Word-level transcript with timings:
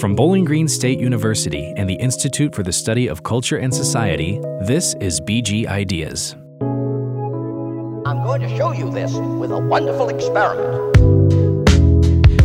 From 0.00 0.14
Bowling 0.14 0.44
Green 0.44 0.68
State 0.68 1.00
University 1.00 1.72
and 1.78 1.88
the 1.88 1.94
Institute 1.94 2.54
for 2.54 2.62
the 2.62 2.70
Study 2.70 3.06
of 3.06 3.22
Culture 3.22 3.56
and 3.56 3.74
Society, 3.74 4.38
this 4.60 4.94
is 5.00 5.22
BG 5.22 5.66
Ideas. 5.66 6.34
I'm 8.04 8.22
going 8.22 8.42
to 8.42 8.56
show 8.58 8.72
you 8.72 8.90
this 8.90 9.14
with 9.14 9.50
a 9.50 9.58
wonderful 9.58 10.10
experiment. 10.10 10.98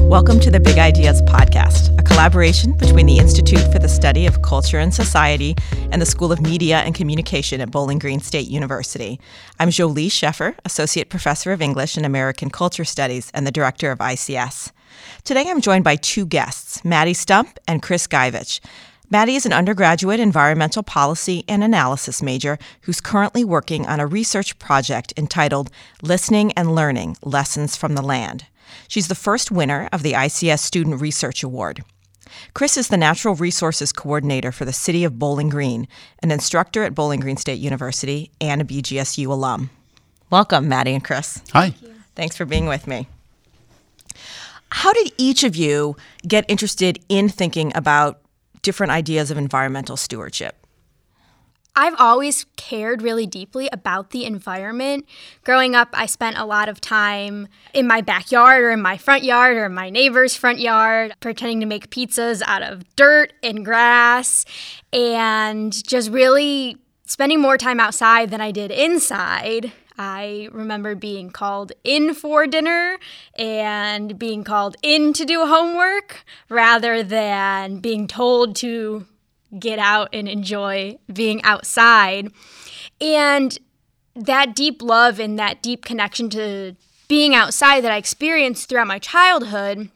Welcome 0.03 0.39
to 0.39 0.49
the 0.49 0.61
Big 0.61 0.77
Ideas 0.77 1.21
Podcast, 1.23 1.93
a 1.99 2.03
collaboration 2.03 2.71
between 2.71 3.05
the 3.05 3.17
Institute 3.17 3.69
for 3.69 3.79
the 3.79 3.89
Study 3.89 4.25
of 4.25 4.41
Culture 4.41 4.79
and 4.79 4.93
Society 4.93 5.53
and 5.91 6.01
the 6.01 6.05
School 6.05 6.31
of 6.31 6.39
Media 6.39 6.77
and 6.77 6.95
Communication 6.95 7.59
at 7.59 7.69
Bowling 7.69 7.99
Green 7.99 8.21
State 8.21 8.47
University. 8.47 9.19
I'm 9.59 9.71
Jolie 9.71 10.07
Sheffer, 10.07 10.55
Associate 10.63 11.09
Professor 11.09 11.51
of 11.51 11.61
English 11.61 11.97
and 11.97 12.05
American 12.05 12.49
Culture 12.49 12.85
Studies 12.85 13.29
and 13.33 13.45
the 13.45 13.51
Director 13.51 13.91
of 13.91 13.99
ICS. 13.99 14.71
Today 15.23 15.45
I'm 15.47 15.61
joined 15.61 15.83
by 15.83 15.95
two 15.95 16.25
guests, 16.25 16.83
Maddie 16.83 17.13
Stump 17.13 17.59
and 17.67 17.81
Chris 17.81 18.07
Gajewicz. 18.07 18.59
Maddie 19.09 19.35
is 19.35 19.45
an 19.45 19.51
undergraduate 19.51 20.21
environmental 20.21 20.83
policy 20.83 21.43
and 21.47 21.63
analysis 21.63 22.23
major 22.23 22.57
who's 22.83 23.01
currently 23.01 23.43
working 23.43 23.85
on 23.85 23.99
a 23.99 24.07
research 24.07 24.57
project 24.57 25.13
entitled 25.17 25.69
Listening 26.01 26.53
and 26.53 26.73
Learning 26.73 27.17
Lessons 27.21 27.75
from 27.75 27.95
the 27.95 28.01
Land. 28.01 28.45
She's 28.87 29.09
the 29.09 29.15
first 29.15 29.51
winner 29.51 29.89
of 29.91 30.01
the 30.01 30.13
ICS 30.13 30.59
Student 30.59 31.01
Research 31.01 31.43
Award. 31.43 31.83
Chris 32.53 32.77
is 32.77 32.87
the 32.87 32.95
Natural 32.95 33.35
Resources 33.35 33.91
Coordinator 33.91 34.53
for 34.53 34.63
the 34.63 34.71
City 34.71 35.03
of 35.03 35.19
Bowling 35.19 35.49
Green, 35.49 35.89
an 36.23 36.31
instructor 36.31 36.83
at 36.83 36.95
Bowling 36.95 37.19
Green 37.19 37.37
State 37.37 37.59
University, 37.59 38.31
and 38.39 38.61
a 38.61 38.65
BGSU 38.65 39.27
alum. 39.27 39.69
Welcome, 40.29 40.69
Maddie 40.69 40.93
and 40.93 41.03
Chris. 41.03 41.41
Hi. 41.51 41.73
Thanks 42.15 42.37
for 42.37 42.45
being 42.45 42.65
with 42.65 42.87
me. 42.87 43.07
How 44.71 44.93
did 44.93 45.11
each 45.17 45.43
of 45.43 45.55
you 45.55 45.95
get 46.27 46.45
interested 46.47 46.99
in 47.09 47.29
thinking 47.29 47.71
about 47.75 48.21
different 48.61 48.91
ideas 48.91 49.29
of 49.29 49.37
environmental 49.37 49.97
stewardship? 49.97 50.55
I've 51.75 51.95
always 51.99 52.45
cared 52.57 53.01
really 53.01 53.25
deeply 53.25 53.69
about 53.71 54.09
the 54.09 54.25
environment. 54.25 55.05
Growing 55.43 55.73
up, 55.73 55.89
I 55.93 56.05
spent 56.05 56.37
a 56.37 56.45
lot 56.45 56.67
of 56.67 56.81
time 56.81 57.47
in 57.73 57.87
my 57.87 58.01
backyard 58.01 58.63
or 58.63 58.71
in 58.71 58.81
my 58.81 58.97
front 58.97 59.23
yard 59.23 59.55
or 59.55 59.69
my 59.69 59.89
neighbor's 59.89 60.35
front 60.35 60.59
yard, 60.59 61.13
pretending 61.21 61.61
to 61.61 61.65
make 61.65 61.89
pizzas 61.89 62.41
out 62.45 62.61
of 62.61 62.83
dirt 62.95 63.33
and 63.41 63.63
grass, 63.63 64.45
and 64.91 65.71
just 65.87 66.11
really 66.11 66.77
spending 67.05 67.39
more 67.39 67.57
time 67.57 67.79
outside 67.79 68.31
than 68.31 68.41
I 68.41 68.51
did 68.51 68.71
inside. 68.71 69.71
I 69.97 70.49
remember 70.51 70.95
being 70.95 71.29
called 71.29 71.71
in 71.83 72.13
for 72.13 72.47
dinner 72.47 72.97
and 73.35 74.17
being 74.17 74.43
called 74.43 74.75
in 74.81 75.13
to 75.13 75.25
do 75.25 75.45
homework 75.45 76.23
rather 76.49 77.03
than 77.03 77.79
being 77.79 78.07
told 78.07 78.55
to 78.57 79.05
get 79.59 79.79
out 79.79 80.09
and 80.13 80.27
enjoy 80.27 80.97
being 81.11 81.43
outside. 81.43 82.31
And 82.99 83.57
that 84.15 84.55
deep 84.55 84.81
love 84.81 85.19
and 85.19 85.37
that 85.39 85.61
deep 85.61 85.85
connection 85.85 86.29
to 86.31 86.75
being 87.07 87.35
outside 87.35 87.81
that 87.81 87.91
I 87.91 87.97
experienced 87.97 88.69
throughout 88.69 88.87
my 88.87 88.99
childhood 88.99 89.89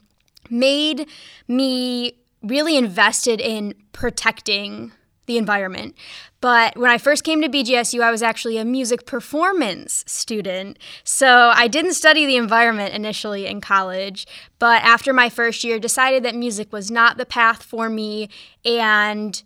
made 0.50 1.08
me 1.48 2.20
really 2.44 2.78
invested 2.78 3.42
in 3.42 3.74
protecting 3.94 4.92
the 5.26 5.38
environment. 5.38 5.96
But 6.42 6.78
when 6.78 6.92
I 6.92 6.98
first 6.98 7.24
came 7.24 7.42
to 7.42 7.50
BGSU, 7.50 8.02
I 8.02 8.12
was 8.12 8.22
actually 8.22 8.58
a 8.58 8.66
music 8.66 9.06
performance 9.06 10.04
student. 10.08 10.78
So 11.04 11.52
I 11.56 11.68
didn't 11.68 11.94
study 11.94 12.26
the 12.26 12.36
environment 12.36 12.94
initially 12.94 13.48
in 13.48 13.62
college, 13.62 14.28
but 14.60 14.84
after 14.84 15.14
my 15.14 15.30
first 15.30 15.64
year, 15.64 15.80
decided 15.80 16.24
that 16.24 16.36
music 16.36 16.72
was 16.72 16.92
not 16.92 17.18
the 17.18 17.26
path 17.26 17.64
for 17.64 17.90
me 17.90 18.30
and 18.64 19.42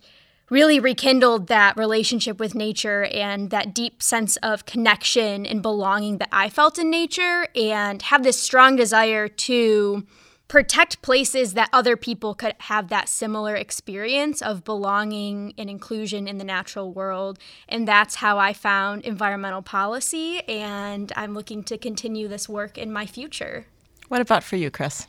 really 0.50 0.80
rekindled 0.80 1.46
that 1.46 1.76
relationship 1.76 2.38
with 2.38 2.54
nature 2.54 3.04
and 3.04 3.50
that 3.50 3.72
deep 3.72 4.02
sense 4.02 4.36
of 4.38 4.66
connection 4.66 5.46
and 5.46 5.62
belonging 5.62 6.18
that 6.18 6.28
I 6.32 6.48
felt 6.48 6.78
in 6.78 6.90
nature 6.90 7.46
and 7.54 8.02
have 8.02 8.24
this 8.24 8.38
strong 8.38 8.76
desire 8.76 9.28
to 9.28 10.06
protect 10.50 11.00
places 11.00 11.54
that 11.54 11.70
other 11.72 11.96
people 11.96 12.34
could 12.34 12.56
have 12.58 12.88
that 12.88 13.08
similar 13.08 13.54
experience 13.54 14.42
of 14.42 14.64
belonging 14.64 15.54
and 15.56 15.70
inclusion 15.70 16.26
in 16.26 16.38
the 16.38 16.44
natural 16.44 16.92
world. 16.92 17.38
And 17.68 17.86
that's 17.86 18.16
how 18.16 18.36
I 18.36 18.52
found 18.52 19.04
environmental 19.04 19.62
policy, 19.62 20.40
and 20.48 21.12
I'm 21.14 21.34
looking 21.34 21.62
to 21.62 21.78
continue 21.78 22.26
this 22.26 22.48
work 22.48 22.76
in 22.76 22.92
my 22.92 23.06
future. 23.06 23.66
What 24.08 24.20
about 24.20 24.42
for 24.42 24.56
you, 24.56 24.72
Chris? 24.72 25.06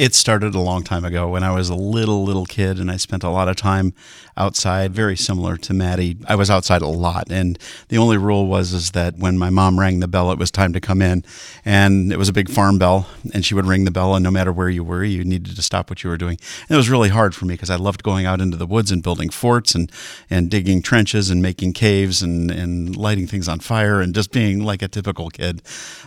It 0.00 0.14
started 0.14 0.54
a 0.54 0.60
long 0.60 0.82
time 0.82 1.04
ago 1.04 1.28
when 1.28 1.44
I 1.44 1.50
was 1.50 1.68
a 1.68 1.74
little, 1.74 2.24
little 2.24 2.46
kid, 2.46 2.78
and 2.78 2.90
I 2.90 2.96
spent 2.96 3.22
a 3.22 3.28
lot 3.28 3.48
of 3.48 3.56
time 3.56 3.92
outside, 4.34 4.94
very 4.94 5.14
similar 5.14 5.58
to 5.58 5.74
Maddie. 5.74 6.16
I 6.26 6.36
was 6.36 6.48
outside 6.48 6.80
a 6.80 6.86
lot, 6.86 7.30
and 7.30 7.58
the 7.88 7.98
only 7.98 8.16
rule 8.16 8.46
was 8.46 8.72
is 8.72 8.92
that 8.92 9.18
when 9.18 9.36
my 9.36 9.50
mom 9.50 9.78
rang 9.78 10.00
the 10.00 10.08
bell, 10.08 10.32
it 10.32 10.38
was 10.38 10.50
time 10.50 10.72
to 10.72 10.80
come 10.80 11.02
in, 11.02 11.22
and 11.66 12.10
it 12.10 12.18
was 12.18 12.30
a 12.30 12.32
big 12.32 12.48
farm 12.48 12.78
bell, 12.78 13.10
and 13.34 13.44
she 13.44 13.54
would 13.54 13.66
ring 13.66 13.84
the 13.84 13.90
bell, 13.90 14.14
and 14.14 14.24
no 14.24 14.30
matter 14.30 14.50
where 14.50 14.70
you 14.70 14.82
were, 14.82 15.04
you 15.04 15.22
needed 15.22 15.54
to 15.54 15.62
stop 15.62 15.90
what 15.90 16.02
you 16.02 16.08
were 16.08 16.16
doing. 16.16 16.38
And 16.62 16.70
it 16.70 16.76
was 16.76 16.88
really 16.88 17.10
hard 17.10 17.34
for 17.34 17.44
me 17.44 17.52
because 17.52 17.68
I 17.68 17.76
loved 17.76 18.02
going 18.02 18.24
out 18.24 18.40
into 18.40 18.56
the 18.56 18.66
woods 18.66 18.90
and 18.90 19.02
building 19.02 19.28
forts 19.28 19.74
and 19.74 19.92
and 20.30 20.50
digging 20.50 20.80
trenches 20.80 21.28
and 21.28 21.42
making 21.42 21.74
caves 21.74 22.22
and 22.22 22.50
and 22.50 22.96
lighting 22.96 23.26
things 23.26 23.48
on 23.48 23.60
fire 23.60 24.00
and 24.00 24.14
just 24.14 24.32
being 24.32 24.64
like 24.64 24.80
a 24.80 24.88
typical 24.88 25.28
kid, 25.28 25.60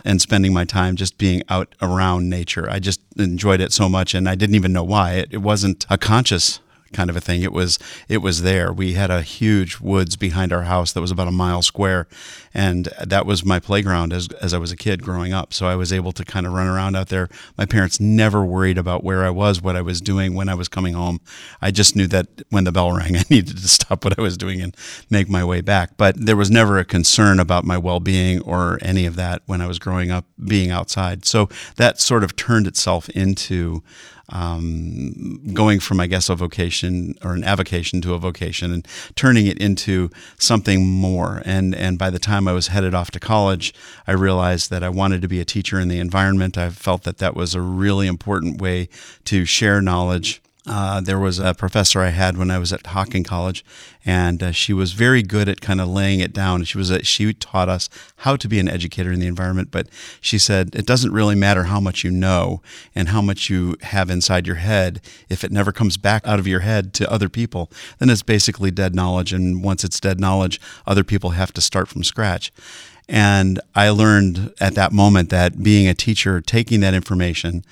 and 0.04 0.20
spending 0.20 0.52
my 0.52 0.64
time 0.64 0.96
just 0.96 1.16
being 1.16 1.44
out 1.48 1.76
around 1.80 2.28
nature. 2.28 2.68
I 2.68 2.80
just 2.80 3.00
enjoyed 3.16 3.60
it 3.60 3.72
so 3.72 3.83
much, 3.88 4.14
and 4.14 4.28
I 4.28 4.34
didn't 4.34 4.54
even 4.56 4.72
know 4.72 4.84
why. 4.84 5.14
It, 5.14 5.28
it 5.32 5.38
wasn't 5.38 5.86
a 5.90 5.98
conscious 5.98 6.60
kind 6.92 7.10
of 7.10 7.16
a 7.16 7.20
thing. 7.20 7.42
It 7.42 7.52
was 7.52 7.78
it 8.08 8.18
was 8.18 8.42
there. 8.42 8.72
We 8.72 8.94
had 8.94 9.10
a 9.10 9.22
huge 9.22 9.80
woods 9.80 10.16
behind 10.16 10.52
our 10.52 10.62
house 10.62 10.92
that 10.92 11.00
was 11.00 11.10
about 11.10 11.28
a 11.28 11.32
mile 11.32 11.60
square, 11.60 12.06
and 12.54 12.88
that 13.04 13.26
was 13.26 13.44
my 13.44 13.58
playground 13.58 14.12
as 14.12 14.28
as 14.40 14.54
I 14.54 14.58
was 14.58 14.70
a 14.70 14.76
kid 14.76 15.02
growing 15.02 15.32
up. 15.32 15.52
So 15.52 15.66
I 15.66 15.74
was 15.74 15.92
able 15.92 16.12
to 16.12 16.24
kind 16.24 16.46
of 16.46 16.52
run 16.52 16.68
around 16.68 16.94
out 16.94 17.08
there. 17.08 17.28
My 17.58 17.66
parents 17.66 17.98
never 17.98 18.44
worried 18.44 18.78
about 18.78 19.02
where 19.02 19.24
I 19.24 19.30
was, 19.30 19.60
what 19.60 19.74
I 19.74 19.82
was 19.82 20.00
doing 20.00 20.34
when 20.34 20.48
I 20.48 20.54
was 20.54 20.68
coming 20.68 20.94
home. 20.94 21.20
I 21.60 21.72
just 21.72 21.96
knew 21.96 22.06
that 22.08 22.28
when 22.50 22.64
the 22.64 22.72
bell 22.72 22.92
rang, 22.92 23.16
I 23.16 23.24
needed 23.28 23.58
to 23.58 23.68
stop 23.68 24.04
what 24.04 24.18
I 24.18 24.22
was 24.22 24.36
doing 24.36 24.60
and 24.60 24.76
make 25.10 25.28
my 25.28 25.44
way 25.44 25.60
back. 25.60 25.96
But 25.96 26.14
there 26.24 26.36
was 26.36 26.50
never 26.50 26.78
a 26.78 26.84
concern 26.84 27.40
about 27.40 27.64
my 27.64 27.76
well-being 27.76 28.40
or 28.42 28.78
any 28.82 29.04
of 29.04 29.16
that 29.16 29.42
when 29.46 29.60
I 29.60 29.66
was 29.66 29.80
growing 29.80 30.10
up 30.10 30.24
being 30.46 30.70
outside. 30.70 31.24
So 31.24 31.48
that 31.76 32.00
sort 32.00 32.22
of 32.22 32.36
turned 32.36 32.66
itself 32.66 33.08
into 33.10 33.82
um, 34.30 35.40
going 35.52 35.80
from, 35.80 36.00
I 36.00 36.06
guess, 36.06 36.28
a 36.28 36.34
vocation 36.34 37.14
or 37.22 37.34
an 37.34 37.44
avocation 37.44 38.00
to 38.02 38.14
a 38.14 38.18
vocation 38.18 38.72
and 38.72 38.86
turning 39.16 39.46
it 39.46 39.58
into 39.58 40.10
something 40.38 40.86
more. 40.86 41.42
And, 41.44 41.74
and 41.74 41.98
by 41.98 42.10
the 42.10 42.18
time 42.18 42.43
I 42.48 42.52
was 42.52 42.68
headed 42.68 42.94
off 42.94 43.10
to 43.12 43.20
college, 43.20 43.74
I 44.06 44.12
realized 44.12 44.70
that 44.70 44.82
I 44.82 44.88
wanted 44.88 45.22
to 45.22 45.28
be 45.28 45.40
a 45.40 45.44
teacher 45.44 45.80
in 45.80 45.88
the 45.88 45.98
environment. 45.98 46.58
I 46.58 46.70
felt 46.70 47.02
that 47.04 47.18
that 47.18 47.34
was 47.34 47.54
a 47.54 47.60
really 47.60 48.06
important 48.06 48.60
way 48.60 48.88
to 49.24 49.44
share 49.44 49.80
knowledge 49.80 50.40
uh, 50.66 51.00
there 51.00 51.18
was 51.18 51.38
a 51.38 51.52
professor 51.52 52.00
I 52.00 52.08
had 52.08 52.38
when 52.38 52.50
I 52.50 52.58
was 52.58 52.72
at 52.72 52.86
Hocking 52.86 53.22
College, 53.22 53.62
and 54.04 54.42
uh, 54.42 54.50
she 54.50 54.72
was 54.72 54.92
very 54.92 55.22
good 55.22 55.46
at 55.46 55.60
kind 55.60 55.78
of 55.78 55.88
laying 55.88 56.20
it 56.20 56.32
down. 56.32 56.64
She 56.64 56.78
was 56.78 56.90
a, 56.90 57.04
she 57.04 57.34
taught 57.34 57.68
us 57.68 57.90
how 58.18 58.36
to 58.36 58.48
be 58.48 58.58
an 58.58 58.68
educator 58.68 59.12
in 59.12 59.20
the 59.20 59.26
environment, 59.26 59.70
but 59.70 59.88
she 60.22 60.38
said 60.38 60.74
it 60.74 60.86
doesn't 60.86 61.12
really 61.12 61.34
matter 61.34 61.64
how 61.64 61.80
much 61.80 62.02
you 62.02 62.10
know 62.10 62.62
and 62.94 63.08
how 63.08 63.20
much 63.20 63.50
you 63.50 63.76
have 63.82 64.08
inside 64.08 64.46
your 64.46 64.56
head 64.56 65.02
if 65.28 65.44
it 65.44 65.52
never 65.52 65.70
comes 65.70 65.98
back 65.98 66.26
out 66.26 66.38
of 66.38 66.46
your 66.46 66.60
head 66.60 66.94
to 66.94 67.12
other 67.12 67.28
people. 67.28 67.70
Then 67.98 68.08
it's 68.08 68.22
basically 68.22 68.70
dead 68.70 68.94
knowledge, 68.94 69.34
and 69.34 69.62
once 69.62 69.84
it's 69.84 70.00
dead 70.00 70.18
knowledge, 70.18 70.60
other 70.86 71.04
people 71.04 71.30
have 71.30 71.52
to 71.52 71.60
start 71.60 71.88
from 71.88 72.04
scratch. 72.04 72.52
And 73.06 73.60
I 73.74 73.90
learned 73.90 74.54
at 74.60 74.74
that 74.76 74.92
moment 74.92 75.28
that 75.28 75.62
being 75.62 75.86
a 75.86 75.94
teacher, 75.94 76.40
taking 76.40 76.80
that 76.80 76.94
information 76.94 77.64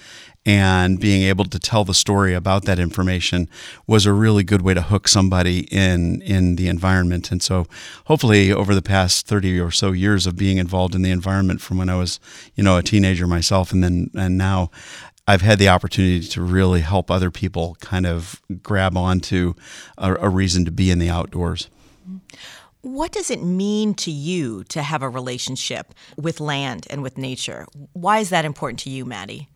and 0.44 0.98
being 0.98 1.22
able 1.22 1.44
to 1.44 1.58
tell 1.58 1.84
the 1.84 1.94
story 1.94 2.34
about 2.34 2.64
that 2.64 2.78
information 2.78 3.48
was 3.86 4.06
a 4.06 4.12
really 4.12 4.42
good 4.42 4.62
way 4.62 4.74
to 4.74 4.82
hook 4.82 5.06
somebody 5.06 5.60
in 5.70 6.20
in 6.22 6.56
the 6.56 6.68
environment 6.68 7.30
and 7.30 7.42
so 7.42 7.66
hopefully 8.06 8.52
over 8.52 8.74
the 8.74 8.82
past 8.82 9.26
30 9.26 9.60
or 9.60 9.70
so 9.70 9.92
years 9.92 10.26
of 10.26 10.36
being 10.36 10.58
involved 10.58 10.94
in 10.94 11.02
the 11.02 11.10
environment 11.10 11.60
from 11.60 11.78
when 11.78 11.88
I 11.88 11.96
was 11.96 12.18
you 12.54 12.64
know 12.64 12.76
a 12.76 12.82
teenager 12.82 13.26
myself 13.26 13.72
and 13.72 13.84
then 13.84 14.10
and 14.14 14.36
now 14.36 14.70
I've 15.26 15.42
had 15.42 15.58
the 15.58 15.68
opportunity 15.68 16.26
to 16.26 16.42
really 16.42 16.80
help 16.80 17.10
other 17.10 17.30
people 17.30 17.76
kind 17.80 18.06
of 18.06 18.42
grab 18.62 18.96
onto 18.96 19.54
a, 19.96 20.14
a 20.14 20.28
reason 20.28 20.64
to 20.64 20.72
be 20.72 20.90
in 20.90 20.98
the 20.98 21.10
outdoors. 21.10 21.68
What 22.80 23.12
does 23.12 23.30
it 23.30 23.40
mean 23.40 23.94
to 23.94 24.10
you 24.10 24.64
to 24.64 24.82
have 24.82 25.02
a 25.02 25.08
relationship 25.08 25.94
with 26.16 26.40
land 26.40 26.88
and 26.90 27.00
with 27.00 27.16
nature? 27.16 27.66
Why 27.92 28.18
is 28.18 28.30
that 28.30 28.44
important 28.44 28.80
to 28.80 28.90
you, 28.90 29.04
Maddie? 29.04 29.48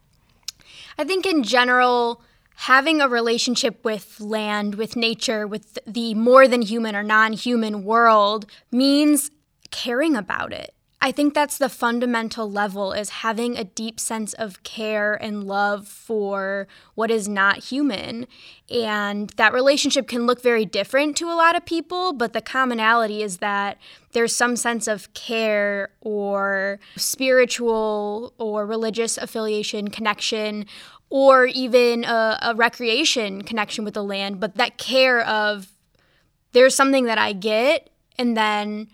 I 0.98 1.04
think 1.04 1.26
in 1.26 1.42
general, 1.42 2.22
having 2.56 3.00
a 3.00 3.08
relationship 3.08 3.84
with 3.84 4.20
land, 4.20 4.76
with 4.76 4.96
nature, 4.96 5.46
with 5.46 5.78
the 5.86 6.14
more 6.14 6.48
than 6.48 6.62
human 6.62 6.96
or 6.96 7.02
non 7.02 7.32
human 7.32 7.84
world 7.84 8.46
means 8.70 9.30
caring 9.70 10.16
about 10.16 10.52
it. 10.52 10.75
I 11.06 11.12
think 11.12 11.34
that's 11.34 11.56
the 11.56 11.68
fundamental 11.68 12.50
level 12.50 12.92
is 12.92 13.10
having 13.10 13.56
a 13.56 13.62
deep 13.62 14.00
sense 14.00 14.32
of 14.32 14.64
care 14.64 15.14
and 15.14 15.44
love 15.44 15.86
for 15.86 16.66
what 16.96 17.12
is 17.12 17.28
not 17.28 17.58
human. 17.58 18.26
And 18.68 19.30
that 19.36 19.52
relationship 19.52 20.08
can 20.08 20.26
look 20.26 20.42
very 20.42 20.64
different 20.64 21.16
to 21.18 21.26
a 21.26 21.36
lot 21.36 21.54
of 21.54 21.64
people, 21.64 22.12
but 22.12 22.32
the 22.32 22.40
commonality 22.40 23.22
is 23.22 23.36
that 23.36 23.78
there's 24.14 24.34
some 24.34 24.56
sense 24.56 24.88
of 24.88 25.14
care 25.14 25.90
or 26.00 26.80
spiritual 26.96 28.34
or 28.38 28.66
religious 28.66 29.16
affiliation, 29.16 29.90
connection, 29.90 30.66
or 31.08 31.46
even 31.46 32.02
a, 32.02 32.36
a 32.42 32.54
recreation 32.56 33.42
connection 33.42 33.84
with 33.84 33.94
the 33.94 34.02
land, 34.02 34.40
but 34.40 34.56
that 34.56 34.76
care 34.76 35.24
of 35.24 35.68
there's 36.50 36.74
something 36.74 37.04
that 37.04 37.16
I 37.16 37.32
get 37.32 37.90
and 38.18 38.36
then 38.36 38.88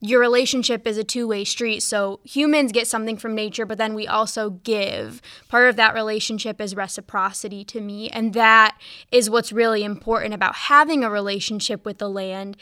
your 0.00 0.20
relationship 0.20 0.86
is 0.86 0.98
a 0.98 1.04
two 1.04 1.26
way 1.26 1.44
street. 1.44 1.82
So 1.82 2.20
humans 2.24 2.72
get 2.72 2.86
something 2.86 3.16
from 3.16 3.34
nature, 3.34 3.64
but 3.64 3.78
then 3.78 3.94
we 3.94 4.06
also 4.06 4.50
give. 4.50 5.22
Part 5.48 5.68
of 5.68 5.76
that 5.76 5.94
relationship 5.94 6.60
is 6.60 6.76
reciprocity 6.76 7.64
to 7.64 7.80
me. 7.80 8.10
And 8.10 8.34
that 8.34 8.78
is 9.10 9.30
what's 9.30 9.52
really 9.52 9.84
important 9.84 10.34
about 10.34 10.54
having 10.54 11.02
a 11.02 11.10
relationship 11.10 11.84
with 11.84 11.98
the 11.98 12.10
land 12.10 12.56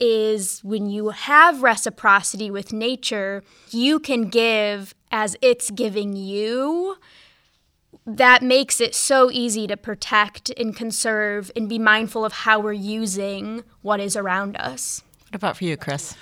is 0.00 0.62
when 0.62 0.86
you 0.86 1.08
have 1.10 1.62
reciprocity 1.62 2.50
with 2.50 2.72
nature, 2.72 3.42
you 3.70 3.98
can 3.98 4.28
give 4.28 4.94
as 5.10 5.36
it's 5.42 5.70
giving 5.70 6.14
you. 6.16 6.96
That 8.06 8.42
makes 8.42 8.80
it 8.80 8.94
so 8.94 9.30
easy 9.30 9.66
to 9.66 9.76
protect 9.76 10.50
and 10.56 10.74
conserve 10.74 11.50
and 11.54 11.68
be 11.68 11.78
mindful 11.78 12.24
of 12.24 12.32
how 12.32 12.60
we're 12.60 12.72
using 12.72 13.64
what 13.82 14.00
is 14.00 14.16
around 14.16 14.56
us. 14.56 15.02
What 15.28 15.34
about 15.34 15.56
for 15.58 15.64
you, 15.64 15.76
Chris? 15.76 16.14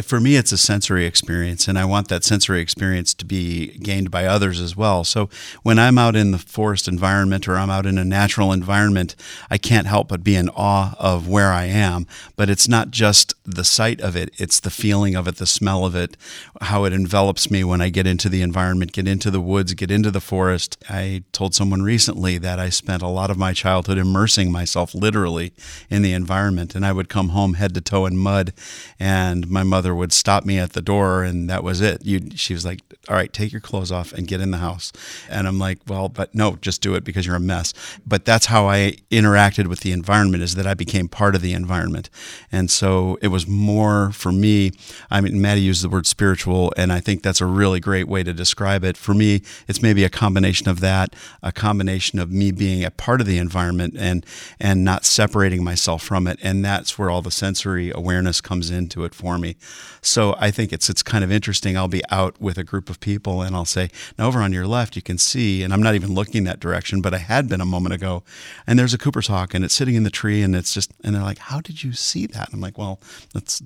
For 0.00 0.20
me, 0.20 0.36
it's 0.36 0.52
a 0.52 0.56
sensory 0.56 1.04
experience, 1.04 1.68
and 1.68 1.78
I 1.78 1.84
want 1.84 2.08
that 2.08 2.24
sensory 2.24 2.62
experience 2.62 3.12
to 3.12 3.26
be 3.26 3.76
gained 3.78 4.10
by 4.10 4.24
others 4.24 4.58
as 4.58 4.74
well. 4.74 5.04
So 5.04 5.28
when 5.62 5.78
I'm 5.78 5.98
out 5.98 6.16
in 6.16 6.30
the 6.30 6.38
forest 6.38 6.88
environment 6.88 7.46
or 7.46 7.56
I'm 7.56 7.68
out 7.68 7.84
in 7.84 7.98
a 7.98 8.04
natural 8.04 8.52
environment, 8.52 9.14
I 9.50 9.58
can't 9.58 9.86
help 9.86 10.08
but 10.08 10.24
be 10.24 10.34
in 10.34 10.48
awe 10.50 10.94
of 10.98 11.28
where 11.28 11.52
I 11.52 11.66
am. 11.66 12.06
But 12.36 12.48
it's 12.48 12.66
not 12.66 12.90
just 12.90 13.34
the 13.44 13.64
sight 13.64 14.00
of 14.00 14.16
it, 14.16 14.30
it's 14.38 14.60
the 14.60 14.70
feeling 14.70 15.14
of 15.14 15.28
it, 15.28 15.36
the 15.36 15.46
smell 15.46 15.84
of 15.84 15.94
it, 15.94 16.16
how 16.62 16.84
it 16.84 16.94
envelops 16.94 17.50
me 17.50 17.62
when 17.62 17.82
I 17.82 17.90
get 17.90 18.06
into 18.06 18.30
the 18.30 18.40
environment, 18.40 18.92
get 18.92 19.06
into 19.06 19.30
the 19.30 19.42
woods, 19.42 19.74
get 19.74 19.90
into 19.90 20.10
the 20.10 20.20
forest. 20.20 20.82
I 20.88 21.24
told 21.32 21.54
someone 21.54 21.82
recently 21.82 22.38
that 22.38 22.58
I 22.58 22.70
spent 22.70 23.02
a 23.02 23.08
lot 23.08 23.30
of 23.30 23.36
my 23.36 23.52
childhood 23.52 23.98
immersing 23.98 24.50
myself 24.50 24.94
literally 24.94 25.52
in 25.90 26.00
the 26.00 26.14
environment, 26.14 26.74
and 26.74 26.86
I 26.86 26.92
would 26.92 27.10
come 27.10 27.30
home 27.30 27.54
head 27.54 27.74
to 27.74 27.82
toe 27.82 28.06
in 28.06 28.16
mud, 28.16 28.54
and 28.98 29.50
my 29.50 29.62
mother 29.62 29.81
would 29.90 30.12
stop 30.12 30.44
me 30.44 30.58
at 30.58 30.72
the 30.72 30.82
door, 30.82 31.22
and 31.24 31.48
that 31.50 31.64
was 31.64 31.80
it. 31.80 32.04
You, 32.04 32.20
she 32.34 32.54
was 32.54 32.64
like, 32.64 32.80
"All 33.08 33.16
right, 33.16 33.32
take 33.32 33.52
your 33.52 33.60
clothes 33.60 33.90
off 33.90 34.12
and 34.12 34.26
get 34.26 34.40
in 34.40 34.50
the 34.50 34.58
house." 34.58 34.92
And 35.28 35.48
I'm 35.48 35.58
like, 35.58 35.78
"Well, 35.88 36.08
but 36.08 36.34
no, 36.34 36.56
just 36.56 36.80
do 36.82 36.94
it 36.94 37.04
because 37.04 37.26
you're 37.26 37.36
a 37.36 37.40
mess." 37.40 37.74
But 38.06 38.24
that's 38.24 38.46
how 38.46 38.68
I 38.68 38.96
interacted 39.10 39.66
with 39.66 39.80
the 39.80 39.92
environment 39.92 40.42
is 40.42 40.54
that 40.54 40.66
I 40.66 40.74
became 40.74 41.08
part 41.08 41.34
of 41.34 41.42
the 41.42 41.52
environment, 41.52 42.10
and 42.50 42.70
so 42.70 43.18
it 43.22 43.28
was 43.28 43.46
more 43.46 44.12
for 44.12 44.32
me. 44.32 44.72
I 45.10 45.20
mean, 45.20 45.40
Maddie 45.40 45.60
used 45.60 45.82
the 45.82 45.88
word 45.88 46.06
spiritual, 46.06 46.72
and 46.76 46.92
I 46.92 47.00
think 47.00 47.22
that's 47.22 47.40
a 47.40 47.46
really 47.46 47.80
great 47.80 48.08
way 48.08 48.22
to 48.22 48.32
describe 48.32 48.84
it. 48.84 48.96
For 48.96 49.14
me, 49.14 49.42
it's 49.68 49.82
maybe 49.82 50.04
a 50.04 50.10
combination 50.10 50.68
of 50.68 50.80
that, 50.80 51.14
a 51.42 51.52
combination 51.52 52.18
of 52.18 52.30
me 52.30 52.52
being 52.52 52.84
a 52.84 52.90
part 52.90 53.20
of 53.20 53.26
the 53.26 53.38
environment 53.38 53.94
and 53.98 54.24
and 54.60 54.84
not 54.84 55.04
separating 55.04 55.64
myself 55.64 56.02
from 56.02 56.26
it, 56.26 56.38
and 56.42 56.64
that's 56.64 56.98
where 56.98 57.10
all 57.10 57.22
the 57.22 57.30
sensory 57.30 57.90
awareness 57.94 58.40
comes 58.40 58.70
into 58.70 59.04
it 59.04 59.14
for 59.14 59.38
me. 59.38 59.56
So 60.00 60.34
I 60.38 60.50
think 60.50 60.72
it's 60.72 60.90
it's 60.90 61.02
kind 61.02 61.22
of 61.22 61.30
interesting. 61.30 61.76
I'll 61.76 61.88
be 61.88 62.02
out 62.10 62.40
with 62.40 62.58
a 62.58 62.64
group 62.64 62.90
of 62.90 63.00
people 63.00 63.42
and 63.42 63.54
I'll 63.54 63.64
say, 63.64 63.90
now 64.18 64.28
over 64.28 64.40
on 64.40 64.52
your 64.52 64.66
left 64.66 64.96
you 64.96 65.02
can 65.02 65.18
see, 65.18 65.62
and 65.62 65.72
I'm 65.72 65.82
not 65.82 65.94
even 65.94 66.14
looking 66.14 66.44
that 66.44 66.60
direction, 66.60 67.00
but 67.00 67.14
I 67.14 67.18
had 67.18 67.48
been 67.48 67.60
a 67.60 67.66
moment 67.66 67.94
ago, 67.94 68.22
and 68.66 68.78
there's 68.78 68.94
a 68.94 68.98
Cooper's 68.98 69.28
hawk 69.28 69.54
and 69.54 69.64
it's 69.64 69.74
sitting 69.74 69.94
in 69.94 70.02
the 70.02 70.10
tree 70.10 70.42
and 70.42 70.56
it's 70.56 70.74
just 70.74 70.92
and 71.04 71.14
they're 71.14 71.22
like, 71.22 71.38
how 71.38 71.60
did 71.60 71.84
you 71.84 71.92
see 71.92 72.26
that? 72.26 72.48
And 72.48 72.54
I'm 72.54 72.60
like, 72.60 72.78
well, 72.78 73.00
that's 73.32 73.62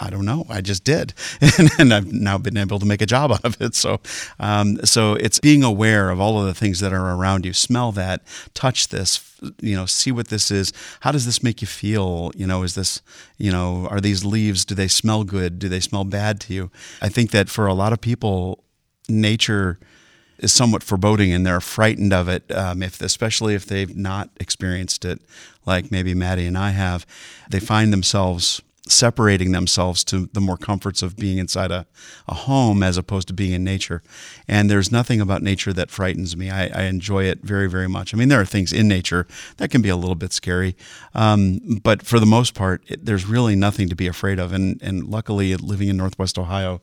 I 0.00 0.10
don't 0.10 0.24
know. 0.24 0.44
I 0.48 0.60
just 0.60 0.84
did, 0.84 1.14
and, 1.58 1.70
and, 1.78 1.94
I've 1.94 2.12
now 2.12 2.38
been 2.38 2.56
able 2.56 2.78
to 2.78 2.86
make 2.86 3.00
a 3.00 3.06
job 3.06 3.30
out 3.32 3.44
of 3.44 3.60
it. 3.60 3.74
So, 3.74 4.00
um, 4.40 4.78
so 4.84 5.14
it's 5.14 5.38
being 5.38 5.62
aware 5.62 6.10
of 6.10 6.20
all 6.20 6.40
of 6.40 6.46
the 6.46 6.54
things 6.54 6.80
that 6.80 6.92
are 6.92 7.14
around 7.14 7.46
you. 7.46 7.52
Smell 7.52 7.92
that, 7.92 8.22
touch 8.54 8.88
this, 8.88 9.38
you 9.60 9.76
know, 9.76 9.86
see 9.86 10.10
what 10.10 10.28
this 10.28 10.50
is. 10.50 10.72
How 11.00 11.12
does 11.12 11.26
this 11.26 11.42
make 11.42 11.60
you 11.60 11.66
feel? 11.66 12.32
You 12.34 12.46
know, 12.46 12.62
is 12.62 12.74
this, 12.74 13.00
you 13.38 13.52
know, 13.52 13.86
are 13.90 14.00
these 14.00 14.24
leaves? 14.24 14.64
Do 14.64 14.74
they 14.74 14.88
smell 14.88 15.24
good? 15.24 15.58
Do 15.58 15.68
they 15.68 15.80
smell 15.80 16.04
bad 16.04 16.40
to 16.42 16.54
you? 16.54 16.70
I 17.00 17.08
think 17.08 17.30
that 17.30 17.48
for 17.48 17.66
a 17.66 17.74
lot 17.74 17.92
of 17.92 18.00
people, 18.00 18.64
nature 19.08 19.78
is 20.38 20.52
somewhat 20.52 20.82
foreboding 20.82 21.32
and 21.32 21.46
they're 21.46 21.60
frightened 21.60 22.12
of 22.12 22.28
it, 22.28 22.50
um, 22.52 22.82
if 22.82 23.00
especially 23.00 23.54
if 23.54 23.66
they've 23.66 23.96
not 23.96 24.30
experienced 24.40 25.04
it, 25.04 25.20
like 25.64 25.90
maybe 25.90 26.14
Maddie 26.14 26.46
and 26.46 26.58
I 26.58 26.70
have. 26.70 27.06
They 27.50 27.60
find 27.60 27.92
themselves 27.92 28.60
separating 28.86 29.52
themselves 29.52 30.04
to 30.04 30.28
the 30.34 30.40
more 30.40 30.58
comforts 30.58 31.02
of 31.02 31.16
being 31.16 31.38
inside 31.38 31.70
a, 31.70 31.86
a 32.28 32.34
home 32.34 32.82
as 32.82 32.98
opposed 32.98 33.26
to 33.28 33.34
being 33.34 33.52
in 33.52 33.64
nature. 33.64 34.02
And 34.46 34.70
there's 34.70 34.92
nothing 34.92 35.22
about 35.22 35.42
nature 35.42 35.72
that 35.72 35.90
frightens 35.90 36.36
me. 36.36 36.50
I, 36.50 36.66
I 36.66 36.82
enjoy 36.82 37.24
it 37.24 37.40
very, 37.42 37.66
very 37.68 37.88
much. 37.88 38.12
I 38.12 38.18
mean, 38.18 38.28
there 38.28 38.40
are 38.40 38.44
things 38.46 38.72
in 38.72 38.86
nature 38.86 39.26
that 39.56 39.70
can 39.70 39.80
be 39.80 39.88
a 39.88 39.96
little 39.96 40.14
bit 40.14 40.34
scary, 40.34 40.76
um, 41.14 41.80
but 41.82 42.04
for 42.04 42.20
the 42.20 42.26
most 42.26 42.54
part, 42.54 42.82
it, 42.86 43.06
there's 43.06 43.24
really 43.24 43.56
nothing 43.56 43.88
to 43.88 43.96
be 43.96 44.06
afraid 44.06 44.38
of. 44.38 44.52
And, 44.52 44.80
and 44.82 45.08
luckily, 45.08 45.56
living 45.56 45.88
in 45.88 45.96
Northwest 45.96 46.38
Ohio, 46.38 46.82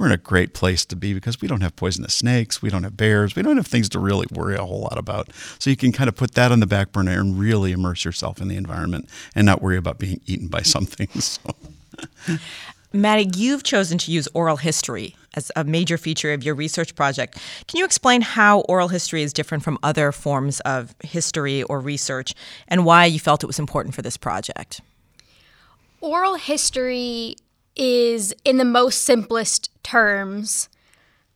we're 0.00 0.06
in 0.06 0.12
a 0.12 0.16
great 0.16 0.54
place 0.54 0.86
to 0.86 0.96
be 0.96 1.12
because 1.12 1.42
we 1.42 1.46
don't 1.46 1.60
have 1.60 1.76
poisonous 1.76 2.14
snakes, 2.14 2.62
we 2.62 2.70
don't 2.70 2.84
have 2.84 2.96
bears, 2.96 3.36
we 3.36 3.42
don't 3.42 3.58
have 3.58 3.66
things 3.66 3.86
to 3.90 3.98
really 3.98 4.26
worry 4.32 4.56
a 4.56 4.64
whole 4.64 4.80
lot 4.80 4.96
about. 4.96 5.28
So 5.58 5.68
you 5.68 5.76
can 5.76 5.92
kind 5.92 6.08
of 6.08 6.16
put 6.16 6.32
that 6.36 6.50
on 6.50 6.60
the 6.60 6.66
back 6.66 6.90
burner 6.90 7.20
and 7.20 7.38
really 7.38 7.72
immerse 7.72 8.02
yourself 8.02 8.40
in 8.40 8.48
the 8.48 8.56
environment 8.56 9.10
and 9.34 9.44
not 9.44 9.60
worry 9.60 9.76
about 9.76 9.98
being 9.98 10.22
eaten 10.24 10.48
by 10.48 10.62
something. 10.62 11.08
So. 11.20 11.42
Maddie, 12.94 13.30
you've 13.36 13.62
chosen 13.62 13.98
to 13.98 14.10
use 14.10 14.26
oral 14.32 14.56
history 14.56 15.16
as 15.34 15.52
a 15.54 15.64
major 15.64 15.98
feature 15.98 16.32
of 16.32 16.42
your 16.42 16.54
research 16.54 16.94
project. 16.94 17.38
Can 17.68 17.78
you 17.78 17.84
explain 17.84 18.22
how 18.22 18.60
oral 18.60 18.88
history 18.88 19.22
is 19.22 19.34
different 19.34 19.62
from 19.62 19.78
other 19.82 20.12
forms 20.12 20.60
of 20.60 20.94
history 21.04 21.62
or 21.64 21.78
research 21.78 22.34
and 22.68 22.86
why 22.86 23.04
you 23.04 23.20
felt 23.20 23.44
it 23.44 23.46
was 23.46 23.58
important 23.58 23.94
for 23.94 24.00
this 24.00 24.16
project? 24.16 24.80
Oral 26.00 26.36
history 26.36 27.36
is, 27.76 28.34
in 28.44 28.56
the 28.56 28.64
most 28.64 29.02
simplest 29.02 29.70
terms, 29.82 30.68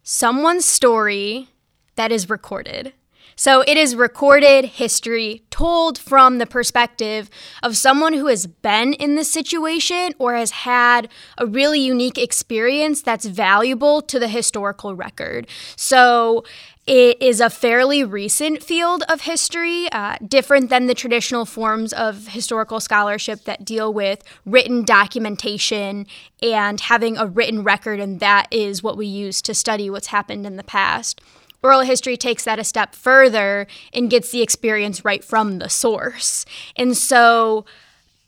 someone's 0.03 0.65
story 0.65 1.49
that 1.97 2.13
is 2.13 2.29
recorded. 2.29 2.93
So 3.37 3.63
it 3.63 3.77
is 3.77 3.97
recorded 3.97 4.65
history 4.65 5.43
told 5.51 5.99
from 5.99 6.39
the 6.39 6.47
perspective 6.47 7.29
of 7.63 7.77
someone 7.77 8.13
who 8.13 8.27
has 8.27 8.47
been 8.47 8.93
in 8.93 9.17
the 9.17 9.25
situation 9.25 10.13
or 10.19 10.35
has 10.35 10.51
had 10.53 11.09
a 11.39 11.47
really 11.47 11.81
unique 11.81 12.19
experience 12.19 13.03
that's 13.03 13.27
valuable 13.27 14.03
to 14.03 14.21
the 14.21 14.29
historical 14.29 14.95
record. 14.95 15.49
So 15.75 16.45
it 16.87 17.21
is 17.23 17.41
a 17.41 17.49
fairly 17.49 18.05
recent 18.05 18.63
field 18.63 19.05
of 19.09 19.23
history, 19.23 19.89
uh, 19.91 20.17
different 20.27 20.69
than 20.69 20.87
the 20.87 20.95
traditional 20.95 21.47
forms 21.47 21.95
of 21.95 22.29
historical 22.29 22.79
scholarship 22.79 23.45
that 23.45 23.65
deal 23.65 23.93
with 23.93 24.23
written 24.45 24.85
documentation 24.85 26.07
and 26.43 26.81
having 26.83 27.17
a 27.17 27.27
written 27.27 27.63
record, 27.63 28.01
and 28.01 28.21
that 28.21 28.49
is 28.51 28.83
what 28.83 28.99
we 28.99 29.07
use 29.07 29.41
to 29.43 29.55
study 29.55 29.89
what's 29.89 30.09
happened 30.09 30.47
in 30.47 30.57
the 30.57 30.65
past. 30.65 31.23
Oral 31.63 31.81
history 31.81 32.19
takes 32.19 32.45
that 32.45 32.59
a 32.59 32.65
step 32.65 32.95
further 32.95 33.67
and 33.95 34.11
gets 34.11 34.31
the 34.31 34.43
experience 34.43 35.03
right 35.07 35.25
from 35.25 35.61
the 35.61 35.71
source. 35.71 36.45
And 36.77 36.95
so 36.95 37.65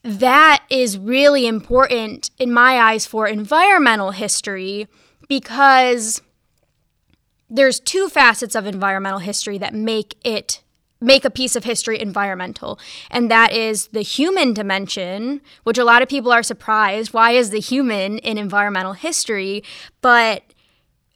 that 0.03 0.65
is 0.71 0.97
really 0.97 1.47
important 1.47 2.31
in 2.39 2.51
my 2.51 2.79
eyes 2.79 3.05
for 3.05 3.27
environmental 3.27 4.13
history 4.13 4.89
because 5.29 6.23
there's 7.49 7.81
two 7.81 8.09
facets 8.09 8.55
of 8.55 8.67
environmental 8.67 9.21
history 9.21 9.59
that 9.59 9.75
make 9.75 10.17
it 10.25 10.63
make 11.01 11.25
a 11.27 11.31
piece 11.31 11.55
of 11.55 11.65
history 11.65 12.01
environmental 12.01 12.79
and 13.11 13.31
that 13.31 13.53
is 13.53 13.89
the 13.89 14.01
human 14.01 14.55
dimension 14.55 15.43
which 15.63 15.77
a 15.77 15.85
lot 15.85 16.01
of 16.01 16.09
people 16.09 16.33
are 16.33 16.43
surprised 16.43 17.13
why 17.13 17.33
is 17.33 17.51
the 17.51 17.61
human 17.61 18.19
in 18.19 18.39
environmental 18.39 18.95
history? 18.95 19.63
But 20.01 20.43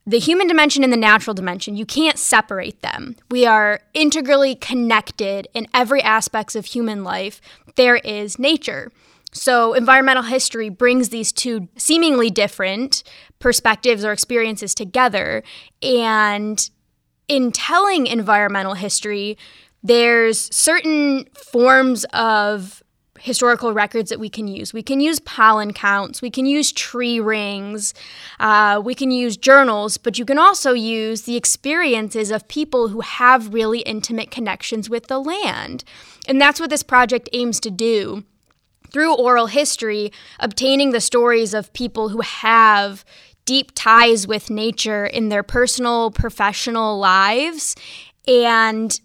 the 0.07 0.19
human 0.19 0.49
dimension 0.49 0.83
and 0.83 0.93
the 0.93 0.97
natural 0.97 1.35
dimension 1.35 1.77
you 1.77 1.87
can't 1.87 2.19
separate 2.19 2.83
them. 2.83 3.17
We 3.31 3.47
are 3.47 3.81
integrally 3.95 4.55
connected 4.55 5.49
in 5.55 5.67
every 5.73 6.03
aspects 6.03 6.55
of 6.55 6.67
human 6.67 7.05
life. 7.05 7.41
There 7.77 7.97
is 7.97 8.39
nature 8.39 8.91
so, 9.33 9.75
environmental 9.75 10.25
history 10.25 10.69
brings 10.69 11.11
these 11.11 11.31
two 11.31 11.69
seemingly 11.77 12.31
different 12.31 13.05
perspectives 13.39 14.05
or 14.05 14.13
experiences 14.13 14.75
together. 14.75 15.43
And 15.83 16.69
in 17.29 17.53
telling 17.53 18.07
environmental 18.09 18.75
history, 18.75 19.39
there's 19.85 20.55
certain 20.55 21.27
forms 21.35 22.05
of 22.13 22.83
historical 23.21 23.73
records 23.73 24.11
that 24.11 24.19
we 24.19 24.29
can 24.31 24.49
use. 24.49 24.73
We 24.73 24.83
can 24.83 24.99
use 24.99 25.21
pollen 25.21 25.73
counts, 25.75 26.23
we 26.23 26.31
can 26.31 26.47
use 26.47 26.73
tree 26.73 27.21
rings, 27.21 27.95
uh, 28.41 28.81
we 28.83 28.95
can 28.95 29.11
use 29.11 29.37
journals, 29.37 29.99
but 29.99 30.19
you 30.19 30.25
can 30.25 30.39
also 30.39 30.73
use 30.73 31.23
the 31.23 31.37
experiences 31.37 32.31
of 32.31 32.49
people 32.49 32.89
who 32.89 33.01
have 33.01 33.53
really 33.53 33.81
intimate 33.81 34.31
connections 34.31 34.89
with 34.89 35.07
the 35.07 35.21
land. 35.21 35.85
And 36.27 36.41
that's 36.41 36.59
what 36.59 36.71
this 36.71 36.83
project 36.83 37.29
aims 37.33 37.61
to 37.61 37.71
do. 37.71 38.25
Through 38.91 39.15
oral 39.15 39.47
history, 39.47 40.13
obtaining 40.39 40.91
the 40.91 41.01
stories 41.01 41.55
of 41.55 41.73
people 41.73 42.09
who 42.11 42.21
have 42.21 43.05
deep 43.45 43.73
ties 43.75 44.27
with 44.27 44.51
nature 44.51 45.07
in 45.07 45.29
their 45.29 45.43
personal, 45.43 46.11
professional 46.11 46.99
lives, 46.99 47.75
and 48.27 49.01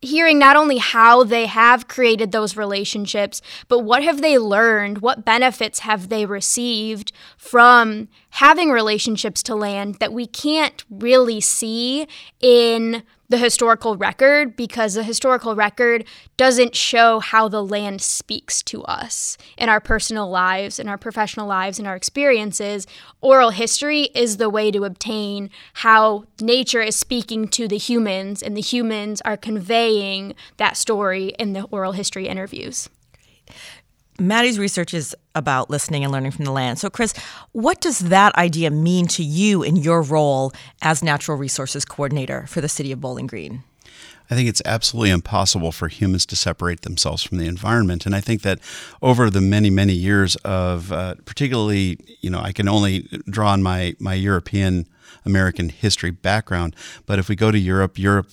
hearing 0.00 0.38
not 0.38 0.56
only 0.56 0.78
how 0.78 1.24
they 1.24 1.46
have 1.46 1.88
created 1.88 2.30
those 2.30 2.56
relationships, 2.56 3.42
but 3.66 3.80
what 3.80 4.02
have 4.02 4.20
they 4.20 4.38
learned? 4.38 4.98
What 4.98 5.24
benefits 5.24 5.80
have 5.80 6.08
they 6.08 6.24
received 6.24 7.12
from 7.36 8.08
having 8.30 8.70
relationships 8.70 9.42
to 9.44 9.54
land 9.54 9.96
that 9.96 10.12
we 10.12 10.26
can't 10.26 10.84
really 10.90 11.40
see 11.40 12.06
in 12.40 13.02
the 13.28 13.36
historical 13.36 13.96
record 13.96 14.56
because 14.56 14.94
the 14.94 15.02
historical 15.02 15.54
record 15.54 16.04
doesn't 16.36 16.74
show 16.74 17.20
how 17.20 17.46
the 17.46 17.62
land 17.62 18.00
speaks 18.00 18.62
to 18.62 18.82
us 18.84 19.36
in 19.58 19.68
our 19.68 19.80
personal 19.80 20.30
lives, 20.30 20.78
in 20.78 20.88
our 20.88 20.96
professional 20.96 21.46
lives, 21.46 21.78
in 21.78 21.86
our 21.86 21.96
experiences. 21.96 22.86
Oral 23.20 23.50
history 23.50 24.04
is 24.14 24.38
the 24.38 24.48
way 24.48 24.70
to 24.70 24.84
obtain 24.84 25.50
how 25.74 26.24
nature 26.40 26.80
is 26.80 26.96
speaking 26.96 27.48
to 27.48 27.68
the 27.68 27.78
humans, 27.78 28.42
and 28.42 28.56
the 28.56 28.62
humans 28.62 29.20
are 29.26 29.36
conveying 29.36 30.34
that 30.56 30.76
story 30.76 31.34
in 31.38 31.52
the 31.52 31.64
oral 31.64 31.92
history 31.92 32.26
interviews. 32.26 32.88
Maddie's 34.20 34.58
research 34.58 34.94
is 34.94 35.14
about 35.34 35.70
listening 35.70 36.02
and 36.02 36.12
learning 36.12 36.32
from 36.32 36.44
the 36.44 36.50
land. 36.50 36.78
So, 36.78 36.90
Chris, 36.90 37.14
what 37.52 37.80
does 37.80 38.00
that 38.00 38.34
idea 38.34 38.70
mean 38.70 39.06
to 39.08 39.22
you 39.22 39.62
in 39.62 39.76
your 39.76 40.02
role 40.02 40.52
as 40.82 41.02
natural 41.02 41.36
resources 41.36 41.84
coordinator 41.84 42.46
for 42.48 42.60
the 42.60 42.68
city 42.68 42.90
of 42.90 43.00
Bowling 43.00 43.28
Green? 43.28 43.62
I 44.30 44.34
think 44.34 44.48
it's 44.48 44.60
absolutely 44.64 45.10
impossible 45.10 45.72
for 45.72 45.88
humans 45.88 46.26
to 46.26 46.36
separate 46.36 46.82
themselves 46.82 47.22
from 47.22 47.38
the 47.38 47.46
environment. 47.46 48.04
And 48.04 48.14
I 48.14 48.20
think 48.20 48.42
that 48.42 48.58
over 49.00 49.30
the 49.30 49.40
many, 49.40 49.70
many 49.70 49.94
years 49.94 50.36
of, 50.36 50.92
uh, 50.92 51.14
particularly, 51.24 51.98
you 52.20 52.28
know, 52.28 52.40
I 52.40 52.52
can 52.52 52.68
only 52.68 53.08
draw 53.30 53.52
on 53.52 53.62
my, 53.62 53.94
my 53.98 54.14
European 54.14 54.86
American 55.24 55.68
history 55.68 56.10
background. 56.10 56.74
But 57.06 57.18
if 57.18 57.28
we 57.28 57.36
go 57.36 57.50
to 57.50 57.58
Europe, 57.58 57.98
Europe 57.98 58.28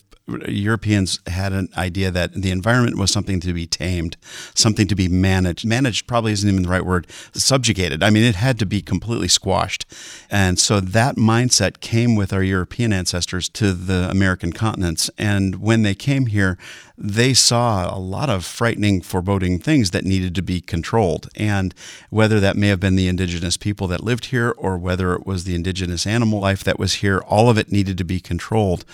Europeans 0.48 1.20
had 1.28 1.54
an 1.54 1.70
idea 1.78 2.10
that 2.10 2.34
the 2.34 2.50
environment 2.50 2.98
was 2.98 3.12
something 3.12 3.40
to 3.42 3.54
be 3.54 3.68
tamed, 3.68 4.18
something 4.56 4.88
to 4.88 4.96
be 4.96 5.08
managed. 5.08 5.66
Managed 5.68 6.08
probably 6.08 6.32
isn't 6.32 6.50
even 6.50 6.64
the 6.64 6.70
right 6.70 6.86
word. 6.86 7.06
Subjugated. 7.34 8.02
I 8.02 8.10
mean, 8.10 8.24
it 8.24 8.36
had 8.36 8.58
to 8.60 8.66
be 8.66 8.82
completely 8.82 9.28
squashed. 9.28 9.86
And 10.32 10.58
so 10.58 10.80
that 10.80 11.16
mindset 11.16 11.80
came 11.80 12.16
with 12.16 12.34
our 12.34 12.42
European 12.42 12.92
ancestors 12.92 13.50
to 13.50 13.72
the 13.72 14.10
American 14.10 14.52
continents. 14.52 15.12
And 15.18 15.62
when 15.62 15.84
they 15.84 15.94
came 15.94 16.26
here, 16.26 16.58
they 16.98 17.34
saw 17.34 17.94
a 17.94 18.00
lot 18.00 18.30
of 18.30 18.46
frightening, 18.46 19.02
foreboding 19.02 19.60
things 19.60 19.92
that 19.92 20.06
needed 20.06 20.34
to 20.36 20.42
be 20.42 20.62
controlled. 20.62 21.30
And 21.36 21.74
whether 22.10 22.40
that 22.40 22.56
may 22.56 22.68
have 22.70 22.80
been 22.80 22.96
the 22.96 23.08
indigenous 23.08 23.58
people 23.58 23.88
that 23.88 24.04
lived 24.04 24.26
here 24.26 24.54
or 24.58 24.78
whether 24.78 25.14
it 25.14 25.26
was 25.26 25.44
the 25.44 25.56
indigenous 25.56 26.08
animal 26.08 26.40
life 26.40 26.64
that 26.64 26.80
was 26.80 26.96
here, 26.96 27.20
all 27.20 27.50
of 27.50 27.58
it 27.58 27.72
needed 27.72 27.98
to 27.98 28.06
be 28.06 28.20
controlled. 28.20 28.86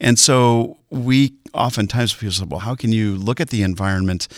And 0.00 0.18
so 0.18 0.78
we 0.88 1.34
oftentimes 1.52 2.14
people 2.14 2.32
say, 2.32 2.44
well, 2.44 2.60
how 2.60 2.74
can 2.74 2.92
you 2.92 3.16
look 3.16 3.40
at 3.40 3.50
the 3.50 3.62
environment 3.62 4.28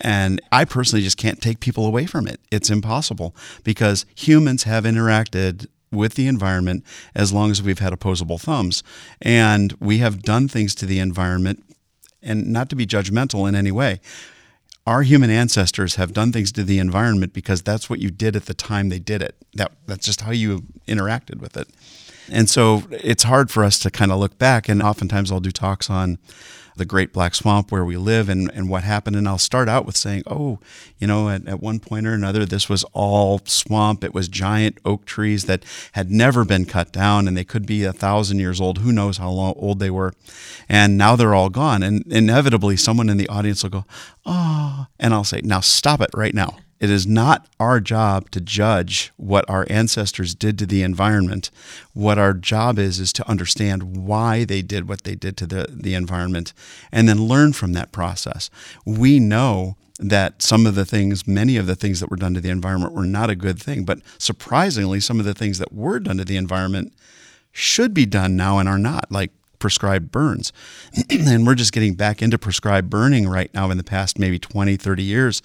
and 0.00 0.40
I 0.50 0.64
personally 0.64 1.02
just 1.02 1.18
can't 1.18 1.42
take 1.42 1.60
people 1.60 1.84
away 1.84 2.06
from 2.06 2.26
it. 2.26 2.40
It's 2.50 2.70
impossible 2.70 3.36
because 3.64 4.06
humans 4.14 4.62
have 4.62 4.84
interacted 4.84 5.66
with 5.92 6.14
the 6.14 6.26
environment 6.26 6.84
as 7.14 7.32
long 7.32 7.50
as 7.50 7.62
we've 7.62 7.80
had 7.80 7.92
opposable 7.92 8.38
thumbs. 8.38 8.82
And 9.20 9.74
we 9.80 9.98
have 9.98 10.22
done 10.22 10.48
things 10.48 10.74
to 10.76 10.86
the 10.86 11.00
environment 11.00 11.64
and 12.22 12.46
not 12.46 12.68
to 12.70 12.76
be 12.76 12.86
judgmental 12.86 13.48
in 13.48 13.54
any 13.54 13.72
way. 13.72 14.00
Our 14.86 15.02
human 15.02 15.30
ancestors 15.30 15.96
have 15.96 16.12
done 16.12 16.32
things 16.32 16.52
to 16.52 16.64
the 16.64 16.78
environment 16.78 17.32
because 17.32 17.62
that's 17.62 17.88
what 17.88 18.00
you 18.00 18.10
did 18.10 18.34
at 18.34 18.46
the 18.46 18.54
time 18.54 18.88
they 18.88 18.98
did 18.98 19.22
it. 19.22 19.36
That, 19.54 19.72
that's 19.86 20.06
just 20.06 20.22
how 20.22 20.32
you 20.32 20.64
interacted 20.88 21.40
with 21.40 21.56
it. 21.56 21.68
And 22.30 22.48
so 22.48 22.84
it's 22.90 23.24
hard 23.24 23.50
for 23.50 23.64
us 23.64 23.78
to 23.80 23.90
kind 23.90 24.10
of 24.10 24.18
look 24.18 24.38
back. 24.38 24.68
And 24.68 24.82
oftentimes 24.82 25.30
I'll 25.30 25.40
do 25.40 25.50
talks 25.50 25.90
on 25.90 26.18
the 26.76 26.84
Great 26.84 27.12
Black 27.12 27.34
Swamp 27.34 27.70
where 27.70 27.84
we 27.84 27.96
live 27.96 28.28
and, 28.28 28.50
and 28.54 28.68
what 28.68 28.84
happened. 28.84 29.16
And 29.16 29.28
I'll 29.28 29.38
start 29.38 29.68
out 29.68 29.86
with 29.86 29.96
saying, 29.96 30.22
oh, 30.26 30.58
you 30.98 31.06
know, 31.06 31.28
at, 31.28 31.46
at 31.46 31.60
one 31.60 31.80
point 31.80 32.06
or 32.06 32.14
another, 32.14 32.44
this 32.44 32.68
was 32.68 32.84
all 32.92 33.40
swamp. 33.44 34.04
It 34.04 34.14
was 34.14 34.28
giant 34.28 34.78
oak 34.84 35.04
trees 35.04 35.44
that 35.44 35.64
had 35.92 36.10
never 36.10 36.44
been 36.44 36.64
cut 36.64 36.92
down 36.92 37.28
and 37.28 37.36
they 37.36 37.44
could 37.44 37.66
be 37.66 37.84
a 37.84 37.92
thousand 37.92 38.38
years 38.38 38.60
old. 38.60 38.78
Who 38.78 38.92
knows 38.92 39.18
how 39.18 39.30
long, 39.30 39.54
old 39.56 39.78
they 39.78 39.90
were. 39.90 40.12
And 40.68 40.96
now 40.96 41.16
they're 41.16 41.34
all 41.34 41.50
gone. 41.50 41.82
And 41.82 42.04
inevitably, 42.06 42.76
someone 42.76 43.08
in 43.08 43.16
the 43.16 43.28
audience 43.28 43.62
will 43.62 43.70
go, 43.70 43.84
oh, 44.26 44.86
and 44.98 45.14
I'll 45.14 45.24
say, 45.24 45.40
now 45.42 45.60
stop 45.60 46.00
it 46.00 46.10
right 46.14 46.34
now. 46.34 46.58
It 46.80 46.88
is 46.88 47.06
not 47.06 47.46
our 47.60 47.78
job 47.78 48.30
to 48.30 48.40
judge 48.40 49.12
what 49.18 49.48
our 49.48 49.66
ancestors 49.68 50.34
did 50.34 50.58
to 50.58 50.66
the 50.66 50.82
environment. 50.82 51.50
What 51.92 52.18
our 52.18 52.32
job 52.32 52.78
is 52.78 52.98
is 52.98 53.12
to 53.14 53.28
understand 53.28 53.98
why 54.06 54.44
they 54.44 54.62
did 54.62 54.88
what 54.88 55.04
they 55.04 55.14
did 55.14 55.36
to 55.38 55.46
the, 55.46 55.66
the 55.70 55.94
environment 55.94 56.54
and 56.90 57.06
then 57.06 57.24
learn 57.24 57.52
from 57.52 57.74
that 57.74 57.92
process. 57.92 58.48
We 58.86 59.20
know 59.20 59.76
that 59.98 60.40
some 60.40 60.64
of 60.64 60.74
the 60.74 60.86
things, 60.86 61.28
many 61.28 61.58
of 61.58 61.66
the 61.66 61.76
things 61.76 62.00
that 62.00 62.10
were 62.10 62.16
done 62.16 62.32
to 62.32 62.40
the 62.40 62.48
environment 62.48 62.94
were 62.94 63.04
not 63.04 63.28
a 63.28 63.36
good 63.36 63.60
thing, 63.62 63.84
but 63.84 63.98
surprisingly, 64.16 64.98
some 64.98 65.20
of 65.20 65.26
the 65.26 65.34
things 65.34 65.58
that 65.58 65.74
were 65.74 66.00
done 66.00 66.16
to 66.16 66.24
the 66.24 66.38
environment 66.38 66.94
should 67.52 67.92
be 67.92 68.06
done 68.06 68.36
now 68.36 68.58
and 68.58 68.68
are 68.68 68.78
not, 68.78 69.12
like 69.12 69.32
prescribed 69.58 70.10
burns. 70.10 70.52
and 71.10 71.46
we're 71.46 71.54
just 71.54 71.72
getting 71.72 71.94
back 71.94 72.22
into 72.22 72.38
prescribed 72.38 72.90
burning 72.90 73.28
right 73.28 73.52
now 73.54 73.70
in 73.70 73.76
the 73.76 73.84
past 73.84 74.18
maybe 74.18 74.38
20, 74.38 74.76
30 74.76 75.02
years. 75.02 75.42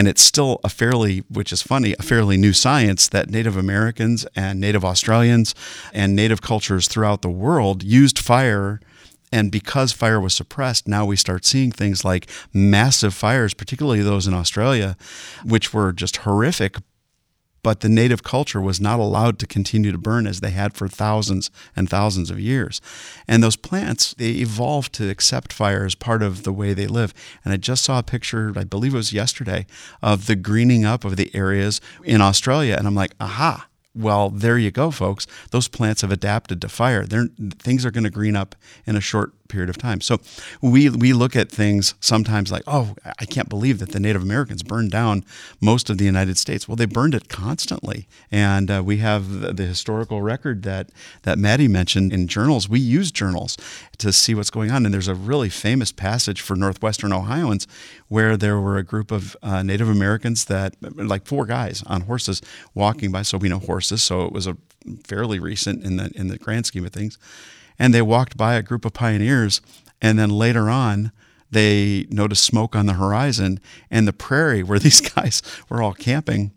And 0.00 0.08
it's 0.08 0.22
still 0.22 0.60
a 0.64 0.70
fairly, 0.70 1.18
which 1.28 1.52
is 1.52 1.60
funny, 1.60 1.94
a 1.98 2.02
fairly 2.02 2.38
new 2.38 2.54
science 2.54 3.06
that 3.08 3.28
Native 3.28 3.54
Americans 3.54 4.24
and 4.34 4.58
Native 4.58 4.82
Australians 4.82 5.54
and 5.92 6.16
Native 6.16 6.40
cultures 6.40 6.88
throughout 6.88 7.20
the 7.20 7.28
world 7.28 7.82
used 7.82 8.18
fire. 8.18 8.80
And 9.30 9.52
because 9.52 9.92
fire 9.92 10.18
was 10.18 10.32
suppressed, 10.32 10.88
now 10.88 11.04
we 11.04 11.16
start 11.16 11.44
seeing 11.44 11.70
things 11.70 12.02
like 12.02 12.30
massive 12.50 13.12
fires, 13.12 13.52
particularly 13.52 14.00
those 14.00 14.26
in 14.26 14.32
Australia, 14.32 14.96
which 15.44 15.74
were 15.74 15.92
just 15.92 16.16
horrific, 16.16 16.78
but 17.62 17.80
the 17.80 17.88
native 17.88 18.22
culture 18.22 18.60
was 18.60 18.80
not 18.80 19.00
allowed 19.00 19.38
to 19.38 19.46
continue 19.46 19.92
to 19.92 19.98
burn 19.98 20.26
as 20.26 20.40
they 20.40 20.50
had 20.50 20.74
for 20.74 20.88
thousands 20.88 21.50
and 21.76 21.88
thousands 21.88 22.30
of 22.30 22.40
years. 22.40 22.80
And 23.28 23.42
those 23.42 23.56
plants, 23.56 24.14
they 24.14 24.30
evolved 24.30 24.92
to 24.94 25.10
accept 25.10 25.52
fire 25.52 25.84
as 25.84 25.94
part 25.94 26.22
of 26.22 26.42
the 26.42 26.52
way 26.52 26.74
they 26.74 26.86
live. 26.86 27.12
And 27.44 27.52
I 27.52 27.56
just 27.56 27.84
saw 27.84 27.98
a 27.98 28.02
picture, 28.02 28.52
I 28.56 28.64
believe 28.64 28.94
it 28.94 28.98
was 28.98 29.12
yesterday, 29.12 29.66
of 30.02 30.26
the 30.26 30.36
greening 30.36 30.84
up 30.84 31.04
of 31.04 31.16
the 31.16 31.34
areas 31.34 31.80
in 32.04 32.20
Australia. 32.20 32.76
And 32.78 32.86
I'm 32.86 32.94
like, 32.94 33.14
aha, 33.20 33.66
well, 33.94 34.30
there 34.30 34.58
you 34.58 34.70
go, 34.70 34.90
folks. 34.90 35.26
Those 35.50 35.68
plants 35.68 36.02
have 36.02 36.12
adapted 36.12 36.60
to 36.62 36.68
fire. 36.68 37.04
They're, 37.04 37.28
things 37.58 37.84
are 37.84 37.90
going 37.90 38.04
to 38.04 38.10
green 38.10 38.36
up 38.36 38.54
in 38.86 38.96
a 38.96 39.00
short 39.00 39.32
period 39.50 39.68
of 39.68 39.76
time. 39.76 40.00
So 40.00 40.18
we 40.62 40.88
we 40.88 41.12
look 41.12 41.36
at 41.36 41.50
things 41.50 41.94
sometimes 42.00 42.50
like, 42.50 42.62
oh, 42.66 42.94
I 43.18 43.26
can't 43.26 43.48
believe 43.48 43.78
that 43.80 43.90
the 43.92 44.00
Native 44.00 44.22
Americans 44.22 44.62
burned 44.62 44.90
down 44.90 45.24
most 45.60 45.90
of 45.90 45.98
the 45.98 46.04
United 46.04 46.38
States. 46.38 46.66
Well, 46.66 46.76
they 46.76 46.86
burned 46.86 47.14
it 47.14 47.28
constantly, 47.28 48.08
and 48.30 48.70
uh, 48.70 48.82
we 48.84 48.98
have 48.98 49.40
the, 49.40 49.52
the, 49.52 49.66
historical 49.70 50.22
record 50.22 50.62
that 50.62 50.90
that 51.22 51.38
Maddie 51.38 51.68
mentioned 51.68 52.12
in 52.12 52.26
journals. 52.26 52.68
We 52.68 52.80
use 52.80 53.10
journals 53.10 53.56
to 53.98 54.12
see 54.12 54.34
what's 54.34 54.50
going 54.50 54.70
on, 54.70 54.84
and 54.84 54.94
there's 54.94 55.08
a 55.08 55.14
really 55.14 55.48
famous 55.48 55.92
passage 55.92 56.40
for 56.40 56.56
northwestern 56.56 57.12
Ohioans 57.12 57.66
where 58.08 58.36
there 58.36 58.58
were 58.58 58.78
a 58.78 58.82
group 58.82 59.10
of 59.10 59.36
uh, 59.42 59.62
Native 59.62 59.88
Americans 59.88 60.46
that, 60.46 60.74
like 60.96 61.26
four 61.26 61.46
guys 61.46 61.82
on 61.86 62.02
horses, 62.02 62.40
walking 62.74 63.12
by. 63.12 63.22
So 63.22 63.38
we 63.38 63.48
know 63.48 63.58
horses, 63.58 64.02
so 64.02 64.24
it 64.24 64.32
was 64.32 64.46
a 64.46 64.56
fairly 65.04 65.38
recent 65.38 65.84
in 65.84 65.96
the 65.96 66.10
in 66.14 66.28
the 66.28 66.38
grand 66.38 66.66
scheme 66.66 66.86
of 66.86 66.92
things 66.92 67.18
and 67.80 67.94
they 67.94 68.02
walked 68.02 68.36
by 68.36 68.54
a 68.54 68.62
group 68.62 68.84
of 68.84 68.92
pioneers. 68.92 69.62
And 70.02 70.18
then 70.18 70.30
later 70.30 70.68
on, 70.68 71.10
they 71.50 72.06
noticed 72.10 72.44
smoke 72.44 72.76
on 72.76 72.86
the 72.86 72.92
horizon, 72.92 73.58
and 73.90 74.06
the 74.06 74.12
prairie 74.12 74.62
where 74.62 74.78
these 74.78 75.00
guys 75.00 75.42
were 75.68 75.82
all 75.82 75.94
camping 75.94 76.52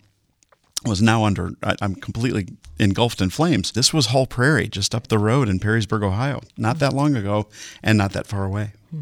was 0.85 1.01
now 1.01 1.23
under, 1.23 1.51
I'm 1.81 1.95
completely 1.95 2.49
engulfed 2.77 3.21
in 3.21 3.29
flames. 3.29 3.71
This 3.71 3.93
was 3.93 4.07
Hull 4.07 4.27
Prairie, 4.27 4.67
just 4.67 4.93
up 4.93 5.07
the 5.07 5.17
road 5.17 5.47
in 5.47 5.59
Perrysburg, 5.59 6.03
Ohio, 6.03 6.41
not 6.57 6.79
that 6.79 6.91
long 6.91 7.15
ago 7.15 7.47
and 7.81 7.97
not 7.97 8.11
that 8.11 8.27
far 8.27 8.43
away. 8.43 8.73
Hmm. 8.91 9.01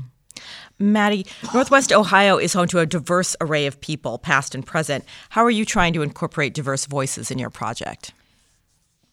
Maddie, 0.78 1.26
Northwest 1.56 1.92
Ohio 1.92 2.38
is 2.38 2.54
home 2.54 2.68
to 2.68 2.80
a 2.80 2.86
diverse 2.86 3.36
array 3.42 3.66
of 3.66 3.82
people, 3.82 4.20
past 4.20 4.54
and 4.54 4.64
present. 4.64 5.06
How 5.30 5.44
are 5.44 5.52
you 5.52 5.66
trying 5.66 5.94
to 5.94 6.04
incorporate 6.04 6.54
diverse 6.54 6.86
voices 6.86 7.32
in 7.32 7.40
your 7.40 7.50
project? 7.50 8.14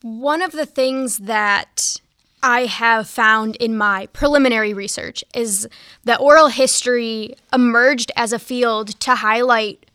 One 0.02 0.42
of 0.42 0.52
the 0.52 0.66
things 0.66 1.18
that 1.18 1.96
I 2.42 2.66
have 2.66 3.08
found 3.08 3.56
in 3.56 3.76
my 3.76 4.06
preliminary 4.06 4.72
research 4.72 5.24
is 5.34 5.68
that 6.04 6.20
oral 6.20 6.48
history 6.48 7.34
emerged 7.52 8.12
as 8.16 8.32
a 8.32 8.38
field 8.38 8.98
to 9.00 9.16
highlight 9.16 9.86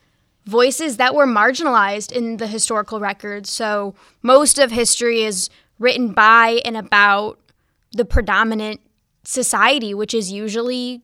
voices 0.45 0.97
that 0.97 1.15
were 1.15 1.25
marginalized 1.25 2.11
in 2.11 2.37
the 2.37 2.47
historical 2.47 2.99
records. 2.99 3.49
So 3.49 3.95
most 4.21 4.59
of 4.59 4.71
history 4.71 5.23
is 5.23 5.49
written 5.79 6.13
by 6.13 6.61
and 6.65 6.75
about 6.75 7.39
the 7.93 8.05
predominant 8.05 8.81
society, 9.23 9.93
which 9.93 10.13
is 10.13 10.31
usually 10.31 11.01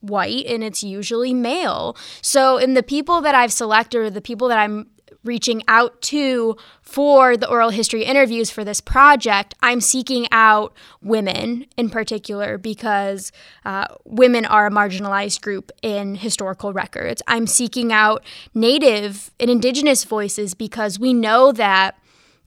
white 0.00 0.46
and 0.46 0.62
it's 0.62 0.82
usually 0.82 1.34
male. 1.34 1.96
So, 2.22 2.56
in 2.56 2.74
the 2.74 2.82
people 2.82 3.20
that 3.22 3.34
I've 3.34 3.52
selected, 3.52 3.98
or 3.98 4.10
the 4.10 4.20
people 4.20 4.48
that 4.48 4.58
I'm 4.58 4.86
reaching 5.28 5.62
out 5.68 6.00
to 6.02 6.56
for 6.82 7.36
the 7.36 7.48
oral 7.48 7.70
history 7.70 8.02
interviews 8.02 8.50
for 8.50 8.64
this 8.64 8.80
project, 8.80 9.54
I'm 9.60 9.80
seeking 9.80 10.26
out 10.32 10.74
women 11.02 11.66
in 11.76 11.90
particular 11.90 12.58
because 12.58 13.30
uh, 13.64 13.86
women 14.04 14.44
are 14.46 14.66
a 14.66 14.70
marginalized 14.70 15.42
group 15.42 15.70
in 15.82 16.16
historical 16.16 16.72
records. 16.72 17.22
I'm 17.28 17.46
seeking 17.46 17.92
out 17.92 18.24
Native 18.54 19.30
and 19.38 19.50
Indigenous 19.50 20.02
voices 20.04 20.54
because 20.54 20.98
we 20.98 21.12
know 21.12 21.52
that 21.52 21.96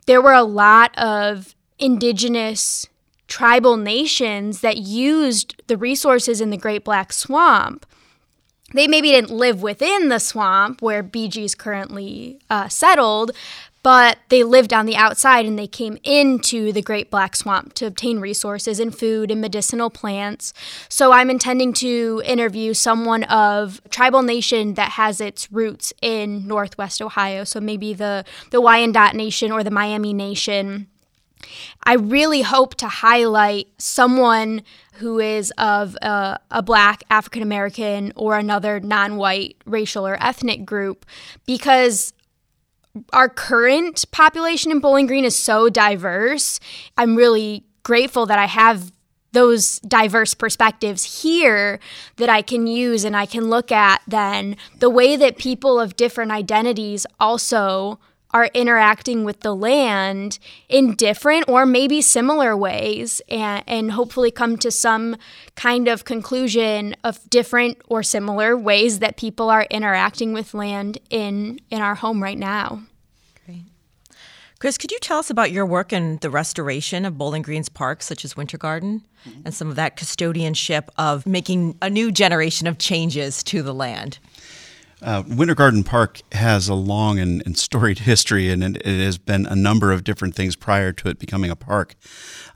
there 0.07 0.21
were 0.21 0.33
a 0.33 0.43
lot 0.43 0.97
of 0.97 1.55
Indigenous 1.77 2.89
tribal 3.27 3.77
nations 3.77 4.61
that 4.61 4.77
used 4.77 5.61
the 5.67 5.77
resources 5.77 6.41
in 6.41 6.49
the 6.49 6.57
Great 6.57 6.83
Black 6.83 7.13
Swamp. 7.13 7.85
They 8.73 8.87
maybe 8.87 9.11
didn't 9.11 9.31
live 9.31 9.61
within 9.61 10.09
the 10.09 10.19
swamp 10.19 10.81
where 10.81 11.03
BG 11.03 11.43
is 11.43 11.55
currently 11.55 12.39
uh, 12.49 12.69
settled, 12.69 13.31
but 13.83 14.19
they 14.29 14.43
lived 14.43 14.73
on 14.73 14.85
the 14.85 14.95
outside 14.95 15.45
and 15.45 15.57
they 15.57 15.67
came 15.67 15.97
into 16.03 16.71
the 16.71 16.81
Great 16.81 17.09
Black 17.09 17.35
Swamp 17.35 17.73
to 17.73 17.87
obtain 17.87 18.19
resources 18.19 18.79
and 18.79 18.95
food 18.95 19.31
and 19.31 19.41
medicinal 19.41 19.89
plants. 19.89 20.53
So 20.87 21.11
I'm 21.11 21.29
intending 21.29 21.73
to 21.73 22.21
interview 22.23 22.73
someone 22.73 23.23
of 23.23 23.81
tribal 23.89 24.21
nation 24.21 24.75
that 24.75 24.91
has 24.91 25.19
its 25.19 25.51
roots 25.51 25.93
in 26.01 26.47
Northwest 26.47 27.01
Ohio. 27.01 27.43
So 27.43 27.59
maybe 27.59 27.93
the, 27.93 28.23
the 28.51 28.61
Wyandot 28.61 29.15
Nation 29.15 29.51
or 29.51 29.63
the 29.63 29.71
Miami 29.71 30.13
Nation 30.13 30.87
I 31.83 31.93
really 31.93 32.41
hope 32.41 32.75
to 32.75 32.87
highlight 32.87 33.67
someone 33.77 34.61
who 35.01 35.19
is 35.19 35.51
of 35.57 35.95
a, 36.01 36.39
a 36.51 36.61
black, 36.61 37.03
African 37.09 37.41
American, 37.41 38.13
or 38.15 38.37
another 38.37 38.79
non 38.79 39.17
white 39.17 39.57
racial 39.65 40.07
or 40.07 40.17
ethnic 40.23 40.65
group 40.65 41.05
because 41.45 42.13
our 43.13 43.29
current 43.29 44.05
population 44.11 44.71
in 44.71 44.79
Bowling 44.79 45.07
Green 45.07 45.25
is 45.25 45.35
so 45.35 45.69
diverse. 45.69 46.59
I'm 46.97 47.15
really 47.15 47.63
grateful 47.83 48.25
that 48.27 48.39
I 48.39 48.45
have 48.45 48.91
those 49.33 49.79
diverse 49.79 50.33
perspectives 50.33 51.21
here 51.21 51.79
that 52.17 52.29
I 52.29 52.41
can 52.41 52.67
use 52.67 53.05
and 53.05 53.15
I 53.15 53.25
can 53.25 53.49
look 53.49 53.71
at 53.71 54.01
then 54.07 54.57
the 54.79 54.89
way 54.89 55.15
that 55.15 55.37
people 55.37 55.79
of 55.79 55.95
different 55.95 56.31
identities 56.31 57.05
also 57.19 57.97
are 58.33 58.49
interacting 58.53 59.23
with 59.23 59.41
the 59.41 59.55
land 59.55 60.39
in 60.69 60.95
different 60.95 61.45
or 61.47 61.65
maybe 61.65 62.01
similar 62.01 62.55
ways 62.55 63.21
and, 63.29 63.63
and 63.67 63.91
hopefully 63.91 64.31
come 64.31 64.57
to 64.57 64.71
some 64.71 65.15
kind 65.55 65.87
of 65.87 66.05
conclusion 66.05 66.95
of 67.03 67.29
different 67.29 67.77
or 67.87 68.03
similar 68.03 68.57
ways 68.57 68.99
that 68.99 69.17
people 69.17 69.49
are 69.49 69.67
interacting 69.69 70.33
with 70.33 70.53
land 70.53 70.97
in 71.09 71.59
in 71.69 71.81
our 71.81 71.95
home 71.95 72.21
right 72.21 72.37
now. 72.37 72.81
Great. 73.45 73.63
Chris, 74.59 74.77
could 74.77 74.91
you 74.91 74.99
tell 74.99 75.19
us 75.19 75.29
about 75.29 75.51
your 75.51 75.65
work 75.65 75.91
in 75.91 76.17
the 76.17 76.29
restoration 76.29 77.05
of 77.05 77.17
Bowling 77.17 77.41
Green's 77.41 77.69
parks, 77.69 78.05
such 78.05 78.23
as 78.23 78.37
Winter 78.37 78.57
Garden, 78.57 79.05
mm-hmm. 79.27 79.41
and 79.45 79.53
some 79.53 79.69
of 79.69 79.75
that 79.75 79.97
custodianship 79.97 80.89
of 80.97 81.25
making 81.25 81.77
a 81.81 81.89
new 81.89 82.11
generation 82.11 82.67
of 82.67 82.77
changes 82.77 83.43
to 83.43 83.61
the 83.61 83.73
land? 83.73 84.19
Uh, 85.01 85.23
Winter 85.27 85.55
Garden 85.55 85.83
Park 85.83 86.21
has 86.31 86.69
a 86.69 86.75
long 86.75 87.19
and, 87.19 87.41
and 87.45 87.57
storied 87.57 87.99
history, 88.11 88.49
and 88.49 88.63
it, 88.63 88.77
it, 88.85 89.03
has 89.03 89.17
been 89.17 89.45
a 89.45 89.55
number 89.55 89.91
of 89.91 90.03
different 90.03 90.35
things 90.35 90.55
prior 90.55 90.91
to 90.93 91.09
it 91.09 91.19
becoming 91.19 91.49
a 91.49 91.55
park. 91.55 91.95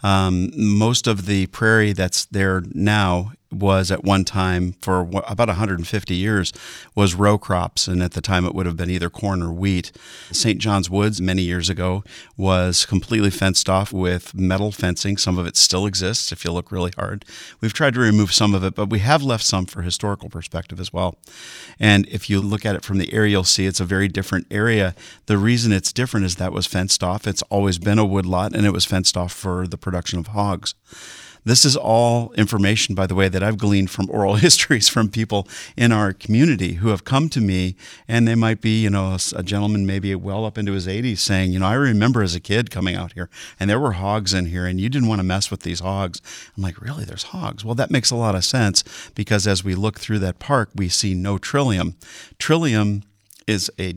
Um, 0.03 0.51
most 0.55 1.07
of 1.07 1.25
the 1.25 1.47
prairie 1.47 1.93
that's 1.93 2.25
there 2.25 2.61
now 2.73 3.31
was 3.59 3.91
at 3.91 4.03
one 4.03 4.25
time 4.25 4.73
for 4.81 5.01
about 5.27 5.47
150 5.47 6.15
years 6.15 6.51
was 6.93 7.15
row 7.15 7.37
crops 7.37 7.87
and 7.87 8.03
at 8.03 8.11
the 8.11 8.21
time 8.21 8.45
it 8.45 8.53
would 8.53 8.65
have 8.65 8.77
been 8.77 8.89
either 8.89 9.09
corn 9.09 9.41
or 9.41 9.51
wheat. 9.51 9.91
St 10.31 10.59
john's 10.59 10.89
woods 10.89 11.21
many 11.21 11.41
years 11.41 11.69
ago 11.69 12.03
was 12.37 12.85
completely 12.85 13.29
fenced 13.29 13.69
off 13.69 13.93
with 13.93 14.33
metal 14.33 14.71
fencing. 14.71 15.17
Some 15.17 15.37
of 15.37 15.45
it 15.45 15.55
still 15.55 15.85
exists 15.85 16.31
if 16.31 16.43
you 16.43 16.51
look 16.51 16.71
really 16.71 16.91
hard. 16.95 17.25
We've 17.61 17.73
tried 17.73 17.93
to 17.95 17.99
remove 17.99 18.33
some 18.33 18.53
of 18.53 18.63
it 18.63 18.75
but 18.75 18.89
we 18.89 18.99
have 18.99 19.23
left 19.23 19.43
some 19.43 19.65
for 19.65 19.81
historical 19.81 20.29
perspective 20.29 20.79
as 20.79 20.91
well. 20.91 21.15
And 21.79 22.07
if 22.07 22.29
you 22.29 22.41
look 22.41 22.65
at 22.65 22.75
it 22.75 22.83
from 22.83 22.97
the 22.97 23.13
air 23.13 23.25
you'll 23.25 23.43
see 23.43 23.65
it's 23.65 23.79
a 23.79 23.85
very 23.85 24.07
different 24.07 24.47
area. 24.51 24.95
The 25.27 25.37
reason 25.37 25.71
it's 25.71 25.93
different 25.93 26.25
is 26.25 26.35
that 26.35 26.53
was 26.53 26.67
fenced 26.67 27.03
off. 27.03 27.27
It's 27.27 27.41
always 27.43 27.77
been 27.77 27.99
a 27.99 28.05
woodlot 28.05 28.55
and 28.55 28.65
it 28.65 28.73
was 28.73 28.85
fenced 28.85 29.17
off 29.17 29.31
for 29.31 29.67
the 29.67 29.77
production 29.77 30.19
of 30.19 30.27
hogs 30.27 30.75
this 31.45 31.63
is 31.63 31.77
all 31.77 32.33
information, 32.33 32.95
by 32.95 33.07
the 33.07 33.15
way, 33.15 33.29
that 33.29 33.43
I've 33.43 33.57
gleaned 33.57 33.91
from 33.91 34.09
oral 34.09 34.35
histories 34.45 34.89
from 34.89 35.09
people 35.09 35.47
in 35.77 35.91
our 35.91 36.11
community 36.11 36.73
who 36.73 36.89
have 36.89 37.05
come 37.05 37.29
to 37.29 37.39
me, 37.39 37.75
and 38.07 38.27
they 38.27 38.35
might 38.35 38.61
be, 38.61 38.81
you 38.81 38.89
know, 38.89 39.17
a, 39.35 39.43
gentleman 39.43 39.85
maybe 39.85 40.13
well 40.15 40.43
up 40.43 40.57
into 40.57 40.71
his 40.71 40.87
80s 40.87 41.19
saying, 41.19 41.51
you 41.51 41.59
know, 41.59 41.67
I 41.67 41.75
remember 41.75 42.23
as 42.23 42.33
a 42.33 42.39
kid 42.39 42.71
coming 42.71 42.95
out 42.95 43.13
here, 43.13 43.29
and 43.59 43.69
there 43.69 43.79
were 43.79 43.93
hogs 43.93 44.33
in 44.33 44.47
here, 44.47 44.65
and 44.65 44.81
you 44.81 44.89
didn't 44.89 45.07
want 45.07 45.19
to 45.19 45.23
mess 45.23 45.51
with 45.51 45.61
these 45.61 45.81
hogs. 45.81 46.19
I'm 46.57 46.63
like, 46.63 46.81
really? 46.81 47.05
There's 47.05 47.23
hogs? 47.23 47.63
Well, 47.63 47.75
that 47.75 47.91
makes 47.91 48.09
a 48.09 48.15
lot 48.15 48.33
of 48.33 48.43
sense 48.43 48.83
because 49.13 49.45
as 49.45 49.63
we 49.63 49.75
look 49.75 49.99
through 49.99 50.19
that 50.19 50.39
park, 50.39 50.71
we 50.75 50.89
see 50.89 51.13
no 51.13 51.37
trillium. 51.37 51.95
Trillium 52.39 53.03
is 53.47 53.69
a 53.79 53.95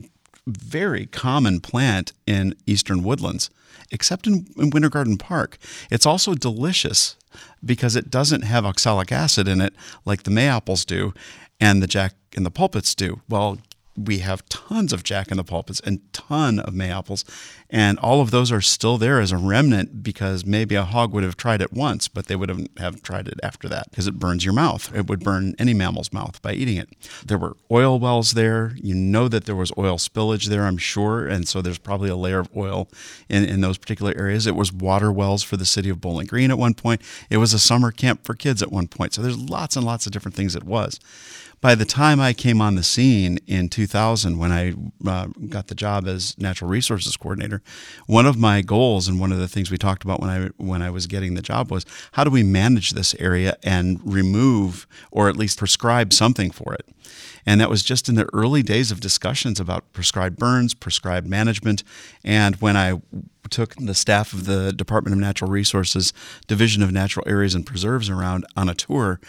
very 0.57 1.05
common 1.05 1.59
plant 1.59 2.13
in 2.25 2.55
eastern 2.65 3.03
woodlands, 3.03 3.49
except 3.91 4.27
in, 4.27 4.47
in 4.57 4.69
Winter 4.69 4.89
Garden 4.89 5.17
Park. 5.17 5.57
It's 5.89 6.05
also 6.05 6.33
delicious 6.33 7.15
because 7.63 7.95
it 7.95 8.09
doesn't 8.09 8.41
have 8.43 8.65
oxalic 8.65 9.11
acid 9.11 9.47
in 9.47 9.61
it 9.61 9.73
like 10.05 10.23
the 10.23 10.31
mayapples 10.31 10.85
do 10.85 11.13
and 11.59 11.81
the 11.83 11.87
jack 11.87 12.13
and 12.35 12.45
the 12.45 12.51
pulpits 12.51 12.95
do. 12.95 13.21
Well, 13.27 13.59
we 14.05 14.19
have 14.19 14.47
tons 14.49 14.93
of 14.93 15.03
jack 15.03 15.29
in 15.29 15.37
the 15.37 15.43
pulpits 15.43 15.79
and 15.81 16.01
ton 16.13 16.59
of 16.59 16.73
mayapples 16.73 17.23
and 17.69 17.99
all 17.99 18.21
of 18.21 18.31
those 18.31 18.51
are 18.51 18.61
still 18.61 18.97
there 18.97 19.19
as 19.19 19.31
a 19.31 19.37
remnant 19.37 20.01
because 20.01 20.45
maybe 20.45 20.75
a 20.75 20.83
hog 20.83 21.13
would 21.13 21.23
have 21.23 21.37
tried 21.37 21.61
it 21.61 21.73
once 21.73 22.07
but 22.07 22.27
they 22.27 22.35
would 22.35 22.49
have, 22.49 22.65
have 22.77 23.01
tried 23.01 23.27
it 23.27 23.39
after 23.43 23.67
that 23.67 23.89
because 23.89 24.07
it 24.07 24.17
burns 24.17 24.43
your 24.45 24.53
mouth. 24.53 24.93
It 24.95 25.07
would 25.07 25.19
burn 25.19 25.53
any 25.59 25.73
mammal's 25.73 26.13
mouth 26.13 26.41
by 26.41 26.53
eating 26.53 26.77
it. 26.77 26.89
There 27.25 27.37
were 27.37 27.57
oil 27.71 27.99
wells 27.99 28.31
there. 28.31 28.73
You 28.75 28.95
know 28.95 29.27
that 29.27 29.45
there 29.45 29.55
was 29.55 29.71
oil 29.77 29.97
spillage 29.97 30.45
there 30.45 30.65
i'm 30.65 30.77
sure 30.77 31.27
and 31.27 31.47
so 31.47 31.61
there's 31.61 31.77
probably 31.77 32.09
a 32.09 32.15
layer 32.15 32.39
of 32.39 32.49
oil 32.55 32.87
in, 33.27 33.43
in 33.43 33.61
those 33.61 33.77
particular 33.77 34.13
areas. 34.17 34.47
It 34.47 34.55
was 34.55 34.71
water 34.73 35.11
wells 35.11 35.43
for 35.43 35.57
the 35.57 35.65
city 35.65 35.89
of 35.89 36.01
bowling 36.01 36.27
green 36.27 36.51
at 36.51 36.57
one 36.57 36.73
point. 36.73 37.01
It 37.29 37.37
was 37.37 37.53
a 37.53 37.59
summer 37.59 37.91
camp 37.91 38.23
for 38.23 38.33
kids 38.33 38.61
at 38.61 38.71
one 38.71 38.87
point. 38.87 39.13
So 39.13 39.21
there's 39.21 39.37
lots 39.37 39.75
and 39.75 39.85
lots 39.85 40.05
of 40.05 40.11
different 40.11 40.35
things 40.35 40.55
it 40.55 40.63
was 40.63 40.99
by 41.61 41.75
the 41.75 41.85
time 41.85 42.19
I 42.19 42.33
came 42.33 42.61
on 42.61 42.75
the 42.75 42.83
scene 42.83 43.39
in 43.45 43.69
2000, 43.69 44.37
when 44.37 44.51
I 44.51 44.73
uh, 45.05 45.27
got 45.49 45.67
the 45.67 45.75
job 45.75 46.07
as 46.07 46.37
natural 46.37 46.69
resources 46.69 47.17
coordinator, 47.17 47.61
one 48.07 48.25
of 48.25 48.37
my 48.37 48.61
goals 48.61 49.07
and 49.07 49.19
one 49.19 49.31
of 49.31 49.39
the 49.39 49.47
things 49.47 49.69
we 49.69 49.77
talked 49.77 50.03
about 50.03 50.21
when 50.21 50.29
I 50.29 50.49
when 50.57 50.81
I 50.81 50.89
was 50.89 51.07
getting 51.07 51.33
the 51.33 51.41
job 51.41 51.71
was 51.71 51.85
how 52.13 52.23
do 52.23 52.29
we 52.29 52.43
manage 52.43 52.91
this 52.91 53.13
area 53.15 53.57
and 53.63 53.99
remove 54.03 54.87
or 55.11 55.27
at 55.27 55.35
least 55.35 55.57
prescribe 55.57 56.13
something 56.13 56.51
for 56.51 56.73
it. 56.73 56.87
And 57.45 57.59
that 57.59 57.69
was 57.69 57.83
just 57.83 58.07
in 58.07 58.15
the 58.15 58.29
early 58.33 58.63
days 58.63 58.91
of 58.91 58.99
discussions 58.99 59.59
about 59.59 59.91
prescribed 59.93 60.37
burns, 60.37 60.73
prescribed 60.73 61.27
management, 61.27 61.83
and 62.23 62.55
when 62.57 62.77
I 62.77 63.01
took 63.49 63.75
the 63.75 63.95
staff 63.95 64.31
of 64.31 64.45
the 64.45 64.71
Department 64.71 65.13
of 65.13 65.19
Natural 65.19 65.49
Resources 65.49 66.13
Division 66.47 66.83
of 66.83 66.91
Natural 66.91 67.27
Areas 67.27 67.55
and 67.55 67.65
Preserves 67.65 68.09
around 68.09 68.45
on 68.55 68.69
a 68.69 68.75
tour 68.75 69.19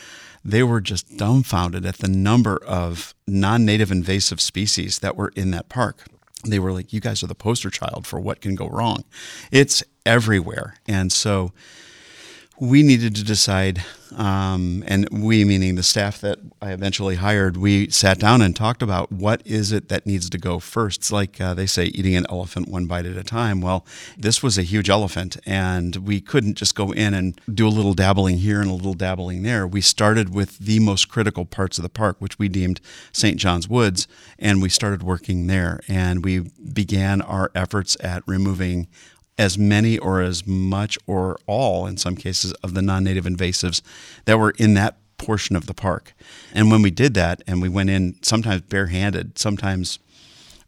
they 0.45 0.63
were 0.63 0.81
just 0.81 1.17
dumbfounded 1.17 1.85
at 1.85 1.99
the 1.99 2.09
number 2.09 2.57
of 2.65 3.15
non 3.27 3.65
native 3.65 3.91
invasive 3.91 4.41
species 4.41 5.01
that 5.01 5.17
were 5.17 5.33
in 5.37 5.51
that 5.51 5.69
park. 5.69 6.05
They 6.45 6.59
were 6.59 6.73
like, 6.73 6.93
You 6.93 7.01
guys 7.01 7.23
are 7.23 7.27
the 7.27 7.35
poster 7.35 7.71
child 7.71 8.07
for 8.07 8.19
what 8.19 8.41
can 8.41 8.55
go 8.55 8.69
wrong. 8.69 9.05
It's 9.51 9.83
everywhere. 10.07 10.75
And 10.89 11.13
so 11.13 11.53
we 12.61 12.83
needed 12.83 13.17
to 13.17 13.25
decide, 13.25 13.83
um, 14.17 14.85
and 14.87 15.09
we 15.11 15.45
meaning 15.47 15.77
the 15.77 15.83
staff 15.83 16.21
that 16.21 16.39
I 16.61 16.73
eventually 16.73 17.15
hired, 17.15 17.57
we 17.57 17.89
sat 17.89 18.19
down 18.19 18.43
and 18.43 18.55
talked 18.55 18.83
about 18.83 19.11
what 19.11 19.41
is 19.47 19.73
it 19.73 19.89
that 19.89 20.05
needs 20.05 20.29
to 20.29 20.37
go 20.37 20.59
first. 20.59 21.01
It's 21.01 21.11
like 21.11 21.41
uh, 21.41 21.55
they 21.55 21.65
say, 21.65 21.87
eating 21.87 22.15
an 22.17 22.27
elephant 22.29 22.69
one 22.69 22.85
bite 22.85 23.07
at 23.07 23.17
a 23.17 23.25
time. 23.25 23.63
Well, 23.63 23.87
this 24.19 24.43
was 24.43 24.59
a 24.59 24.63
huge 24.63 24.91
elephant, 24.91 25.39
and 25.47 25.97
we 25.97 26.21
couldn't 26.21 26.57
just 26.57 26.75
go 26.75 26.93
in 26.93 27.15
and 27.15 27.41
do 27.53 27.67
a 27.67 27.71
little 27.71 27.95
dabbling 27.95 28.39
here 28.39 28.61
and 28.61 28.71
a 28.71 28.75
little 28.75 28.93
dabbling 28.93 29.43
there. 29.43 29.67
We 29.67 29.81
started 29.81 30.35
with 30.35 30.59
the 30.59 30.81
most 30.81 31.09
critical 31.09 31.47
parts 31.47 31.79
of 31.79 31.83
the 31.83 31.89
park, 31.89 32.17
which 32.19 32.39
we 32.39 32.51
deemed 32.51 32.83
St. 33.11 33.39
John's 33.39 33.69
Woods, 33.69 34.07
and 34.39 34.61
we 34.61 34.69
started 34.69 35.03
working 35.03 35.47
there. 35.47 35.81
And 35.89 36.23
we 36.23 36.41
began 36.75 37.23
our 37.23 37.51
efforts 37.55 37.97
at 38.01 38.23
removing 38.27 38.87
as 39.41 39.57
many 39.57 39.97
or 39.97 40.21
as 40.21 40.47
much 40.47 40.99
or 41.07 41.39
all, 41.47 41.87
in 41.87 41.97
some 41.97 42.15
cases, 42.15 42.53
of 42.63 42.75
the 42.75 42.83
non 42.83 43.03
native 43.03 43.25
invasives 43.25 43.81
that 44.27 44.39
were 44.39 44.51
in 44.59 44.75
that 44.75 44.99
portion 45.17 45.57
of 45.57 45.67
the 45.67 45.73
park. 45.73 46.13
And 46.53 46.71
when 46.71 46.83
we 46.83 46.91
did 46.91 47.15
that, 47.15 47.43
and 47.47 47.63
we 47.63 47.69
went 47.69 47.89
in 47.89 48.23
sometimes 48.23 48.61
barehanded, 48.61 49.39
sometimes 49.39 49.99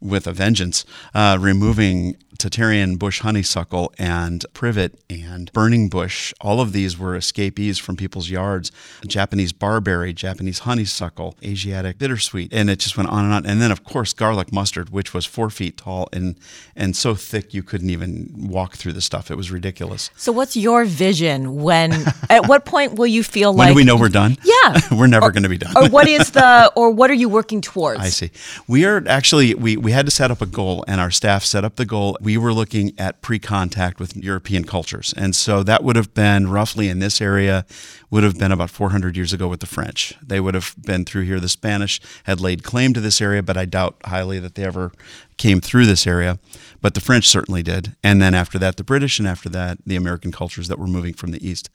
with 0.02 0.26
a 0.26 0.32
vengeance, 0.32 0.84
uh, 1.14 1.38
removing 1.40 2.16
Tatarian 2.38 2.98
bush 2.98 3.20
honeysuckle 3.20 3.92
and 3.98 4.44
privet 4.52 4.98
and 5.08 5.52
burning 5.52 5.88
bush. 5.88 6.34
All 6.40 6.60
of 6.60 6.72
these 6.72 6.98
were 6.98 7.14
escapees 7.14 7.78
from 7.78 7.96
people's 7.96 8.30
yards. 8.30 8.72
Japanese 9.06 9.52
barberry, 9.52 10.12
Japanese 10.12 10.60
honeysuckle, 10.60 11.36
Asiatic 11.44 11.98
bittersweet, 11.98 12.52
and 12.52 12.68
it 12.68 12.80
just 12.80 12.96
went 12.96 13.10
on 13.10 13.24
and 13.26 13.34
on. 13.34 13.46
And 13.46 13.62
then, 13.62 13.70
of 13.70 13.84
course, 13.84 14.12
garlic 14.12 14.52
mustard, 14.52 14.90
which 14.90 15.14
was 15.14 15.24
four 15.24 15.50
feet 15.50 15.76
tall 15.76 16.08
and 16.12 16.36
and 16.74 16.96
so 16.96 17.14
thick 17.14 17.54
you 17.54 17.62
couldn't 17.62 17.90
even 17.90 18.48
walk 18.48 18.74
through 18.74 18.94
the 18.94 19.00
stuff. 19.00 19.30
It 19.30 19.36
was 19.36 19.52
ridiculous. 19.52 20.10
So, 20.16 20.32
what's 20.32 20.56
your 20.56 20.84
vision 20.84 21.62
when? 21.62 21.92
at 22.28 22.48
what 22.48 22.64
point 22.64 22.94
will 22.94 23.06
you 23.06 23.22
feel 23.22 23.52
like? 23.52 23.66
when 23.66 23.68
do 23.68 23.76
we 23.76 23.84
know 23.84 23.96
we're 23.96 24.08
done? 24.08 24.36
Yeah, 24.42 24.80
we're 24.90 25.06
never 25.06 25.30
going 25.30 25.44
to 25.44 25.48
be 25.48 25.58
done. 25.58 25.76
or 25.76 25.88
what 25.90 26.08
is 26.08 26.30
the? 26.32 26.72
Or 26.74 26.90
what 26.90 27.08
are 27.10 27.14
you 27.14 27.28
working 27.28 27.60
towards? 27.60 28.00
I 28.00 28.08
see. 28.08 28.30
We 28.66 28.84
are 28.84 29.04
actually 29.06 29.54
we 29.54 29.76
we 29.76 29.91
had 29.92 30.06
to 30.06 30.12
set 30.12 30.30
up 30.30 30.42
a 30.42 30.46
goal, 30.46 30.84
and 30.86 31.00
our 31.00 31.10
staff 31.10 31.44
set 31.44 31.64
up 31.64 31.76
the 31.76 31.86
goal. 31.86 32.18
We 32.20 32.36
were 32.36 32.52
looking 32.52 32.92
at 32.98 33.22
pre-contact 33.22 34.00
with 34.00 34.16
European 34.16 34.64
cultures, 34.64 35.14
and 35.16 35.34
so 35.34 35.62
that 35.62 35.84
would 35.84 35.96
have 35.96 36.12
been 36.14 36.48
roughly 36.48 36.88
in 36.88 36.98
this 36.98 37.20
area 37.20 37.64
would 38.10 38.24
have 38.24 38.38
been 38.38 38.52
about 38.52 38.68
400 38.68 39.16
years 39.16 39.32
ago 39.32 39.48
with 39.48 39.60
the 39.60 39.66
French. 39.66 40.14
They 40.22 40.38
would 40.38 40.54
have 40.54 40.74
been 40.78 41.06
through 41.06 41.22
here. 41.22 41.40
The 41.40 41.48
Spanish 41.48 41.98
had 42.24 42.40
laid 42.40 42.62
claim 42.62 42.92
to 42.92 43.00
this 43.00 43.22
area, 43.22 43.42
but 43.42 43.56
I 43.56 43.64
doubt 43.64 43.96
highly 44.04 44.38
that 44.38 44.54
they 44.54 44.64
ever 44.64 44.92
came 45.38 45.62
through 45.62 45.86
this 45.86 46.06
area. 46.06 46.38
But 46.82 46.92
the 46.92 47.00
French 47.00 47.26
certainly 47.26 47.62
did, 47.62 47.96
and 48.04 48.20
then 48.20 48.34
after 48.34 48.58
that, 48.58 48.76
the 48.76 48.84
British, 48.84 49.18
and 49.18 49.26
after 49.26 49.48
that, 49.48 49.78
the 49.86 49.96
American 49.96 50.30
cultures 50.30 50.68
that 50.68 50.78
were 50.78 50.86
moving 50.86 51.14
from 51.14 51.30
the 51.30 51.46
east 51.46 51.70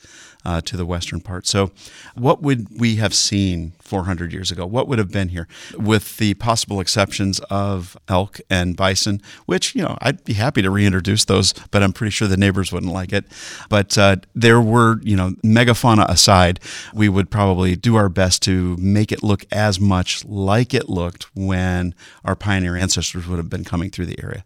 uh, 0.48 0.62
to 0.62 0.78
the 0.78 0.86
western 0.86 1.20
part. 1.20 1.46
So, 1.46 1.72
what 2.16 2.42
would 2.42 2.80
we 2.80 2.96
have 2.96 3.14
seen 3.14 3.74
400 3.80 4.32
years 4.32 4.50
ago? 4.50 4.66
What 4.66 4.88
would 4.88 4.98
have 4.98 5.12
been 5.12 5.28
here, 5.30 5.46
with 5.76 6.16
the 6.18 6.36
possible 6.36 6.80
exceptions 6.80 7.40
of 7.52 7.98
elk 8.08 8.40
and 8.50 8.78
bison, 8.78 9.22
which 9.46 9.76
you 9.76 9.84
know 9.84 9.98
I'd 10.02 10.24
be 10.24 10.34
happy 10.34 10.62
to 10.62 10.72
reintroduce 10.72 11.26
those, 11.26 11.54
but 11.70 11.84
I'm 11.84 11.92
pretty 11.92 12.12
sure 12.12 12.30
the 12.30 12.38
neighbors 12.38 12.72
wouldn't 12.72 12.94
like 12.94 13.12
it. 13.12 13.26
But 13.68 13.98
uh, 13.98 14.16
there 14.34 14.62
were, 14.62 15.02
you 15.04 15.18
know, 15.18 15.32
megafauna 15.44 16.08
aside, 16.08 16.62
we 16.94 17.10
would 17.10 17.30
probably 17.30 17.76
do 17.76 17.98
our 17.98 18.08
best 18.08 18.42
to 18.44 18.78
make 18.78 19.12
it 19.12 19.22
look 19.22 19.44
as 19.52 19.82
much 19.82 20.24
like 20.24 20.74
it 20.74 20.88
looked 20.88 21.36
when 21.36 21.94
our 22.24 22.38
pioneer 22.38 22.78
ancestors 22.78 23.28
would 23.28 23.38
have 23.38 23.50
been 23.50 23.66
coming 23.66 23.90
through 23.90 24.06
the 24.06 24.24
area 24.24 24.46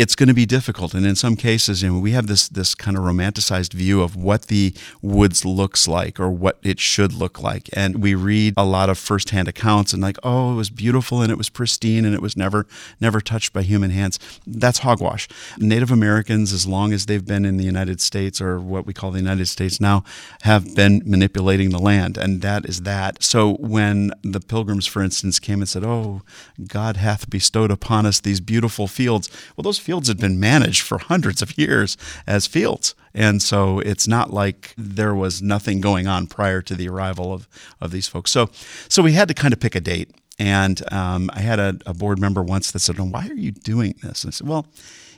it's 0.00 0.16
going 0.16 0.28
to 0.28 0.34
be 0.34 0.46
difficult. 0.46 0.94
And 0.94 1.04
in 1.04 1.14
some 1.14 1.36
cases, 1.36 1.82
you 1.82 1.92
know, 1.92 1.98
we 1.98 2.12
have 2.12 2.26
this 2.26 2.48
this 2.48 2.74
kind 2.74 2.96
of 2.96 3.02
romanticized 3.02 3.74
view 3.74 4.00
of 4.00 4.16
what 4.16 4.46
the 4.46 4.72
woods 5.02 5.44
looks 5.44 5.86
like 5.86 6.18
or 6.18 6.30
what 6.30 6.58
it 6.62 6.80
should 6.80 7.12
look 7.12 7.42
like. 7.42 7.68
And 7.74 8.02
we 8.02 8.14
read 8.14 8.54
a 8.56 8.64
lot 8.64 8.88
of 8.88 8.96
firsthand 8.96 9.46
accounts 9.46 9.92
and 9.92 10.02
like, 10.02 10.16
oh, 10.22 10.52
it 10.52 10.56
was 10.56 10.70
beautiful 10.70 11.20
and 11.20 11.30
it 11.30 11.36
was 11.36 11.50
pristine 11.50 12.06
and 12.06 12.14
it 12.14 12.22
was 12.22 12.34
never 12.34 12.66
never 12.98 13.20
touched 13.20 13.52
by 13.52 13.60
human 13.60 13.90
hands. 13.90 14.18
That's 14.46 14.78
hogwash. 14.78 15.28
Native 15.58 15.90
Americans, 15.90 16.54
as 16.54 16.66
long 16.66 16.94
as 16.94 17.04
they've 17.04 17.26
been 17.26 17.44
in 17.44 17.58
the 17.58 17.64
United 17.64 18.00
States 18.00 18.40
or 18.40 18.58
what 18.58 18.86
we 18.86 18.94
call 18.94 19.10
the 19.10 19.18
United 19.18 19.48
States 19.48 19.82
now, 19.82 20.02
have 20.42 20.74
been 20.74 21.02
manipulating 21.04 21.68
the 21.68 21.78
land, 21.78 22.16
and 22.16 22.40
that 22.40 22.64
is 22.64 22.82
that. 22.82 23.22
So 23.22 23.56
when 23.56 24.12
the 24.22 24.40
pilgrims, 24.40 24.86
for 24.86 25.02
instance, 25.02 25.38
came 25.38 25.60
and 25.60 25.68
said, 25.68 25.84
"Oh, 25.84 26.22
God 26.66 26.96
hath 26.96 27.28
bestowed 27.28 27.70
upon 27.70 28.06
us 28.06 28.18
these 28.18 28.40
beautiful 28.40 28.86
fields," 28.86 29.28
well, 29.54 29.62
those 29.62 29.78
fields 29.78 29.89
had 30.08 30.18
been 30.18 30.38
managed 30.38 30.82
for 30.82 30.98
hundreds 30.98 31.42
of 31.42 31.56
years 31.58 31.96
as 32.26 32.46
fields. 32.46 32.94
And 33.14 33.42
so 33.42 33.80
it's 33.80 34.06
not 34.06 34.32
like 34.32 34.74
there 34.78 35.14
was 35.14 35.42
nothing 35.42 35.80
going 35.80 36.06
on 36.06 36.26
prior 36.26 36.62
to 36.62 36.74
the 36.74 36.88
arrival 36.88 37.32
of, 37.32 37.48
of 37.80 37.90
these 37.90 38.06
folks. 38.06 38.30
So, 38.30 38.50
so 38.88 39.02
we 39.02 39.12
had 39.12 39.28
to 39.28 39.34
kind 39.34 39.52
of 39.52 39.60
pick 39.60 39.74
a 39.74 39.80
date. 39.80 40.10
And 40.38 40.80
um, 40.92 41.30
I 41.34 41.40
had 41.40 41.58
a, 41.58 41.76
a 41.84 41.92
board 41.92 42.18
member 42.18 42.42
once 42.42 42.70
that 42.70 42.78
said, 42.78 42.98
Why 42.98 43.28
are 43.28 43.34
you 43.34 43.50
doing 43.50 43.94
this? 44.02 44.24
And 44.24 44.30
I 44.30 44.32
said, 44.32 44.48
Well, 44.48 44.66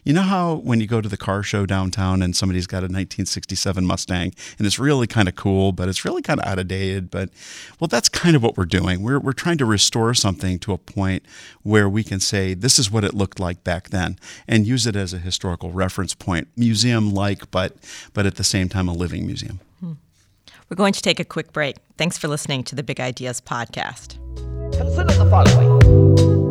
you 0.05 0.13
know 0.13 0.23
how 0.23 0.55
when 0.57 0.81
you 0.81 0.87
go 0.87 1.01
to 1.01 1.09
the 1.09 1.17
car 1.17 1.43
show 1.43 1.65
downtown 1.65 2.23
and 2.23 2.35
somebody's 2.35 2.67
got 2.67 2.79
a 2.79 2.91
1967 2.91 3.85
Mustang 3.85 4.33
and 4.59 4.67
it's 4.67 4.79
really 4.79 5.07
kind 5.07 5.29
of 5.29 5.37
cool, 5.37 5.73
but 5.73 5.89
it's 5.89 6.05
really 6.05 6.23
kind 6.23 6.41
of 6.41 6.47
out 6.47 6.59
of 6.59 6.69
dated. 6.69 7.11
But 7.11 7.31
well, 7.79 7.89
that's 7.89 8.09
kind 8.09 8.35
of 8.35 8.43
what 8.43 8.57
we're 8.57 8.65
doing. 8.65 9.03
We're, 9.03 9.21
we're 9.21 9.33
trying 9.33 9.59
to 9.59 9.65
restore 9.65 10.15
something 10.15 10.59
to 10.61 10.73
a 10.73 10.79
point 10.79 11.25
where 11.63 11.89
we 11.89 12.03
can 12.03 12.19
say 12.19 12.55
this 12.55 12.79
is 12.79 12.91
what 12.91 13.05
it 13.05 13.15
looked 13.15 13.39
like 13.39 13.63
back 13.63 13.91
then 13.91 14.19
and 14.49 14.67
use 14.67 14.87
it 14.87 14.97
as 14.97 15.13
a 15.13 15.19
historical 15.19 15.71
reference 15.71 16.15
point, 16.15 16.49
museum 16.57 17.13
like, 17.13 17.51
but 17.51 17.77
but 18.13 18.27
at 18.27 18.37
the 18.37 18.45
same 18.45 18.69
time 18.69 18.89
a 18.89 18.93
living 18.93 19.25
museum. 19.27 19.61
Hmm. 19.81 19.93
We're 20.69 20.77
going 20.77 20.95
to 20.95 21.03
take 21.03 21.21
a 21.21 21.25
quick 21.25 21.53
break. 21.53 21.77
Thanks 21.97 22.19
for 22.19 22.27
listening 22.27 22.65
to 22.65 22.75
the 22.75 22.83
Big 22.83 23.01
Ideas 23.01 23.41
podcast. 23.41 24.19
Consider 24.77 25.13
the 25.13 25.29
following. 25.31 26.42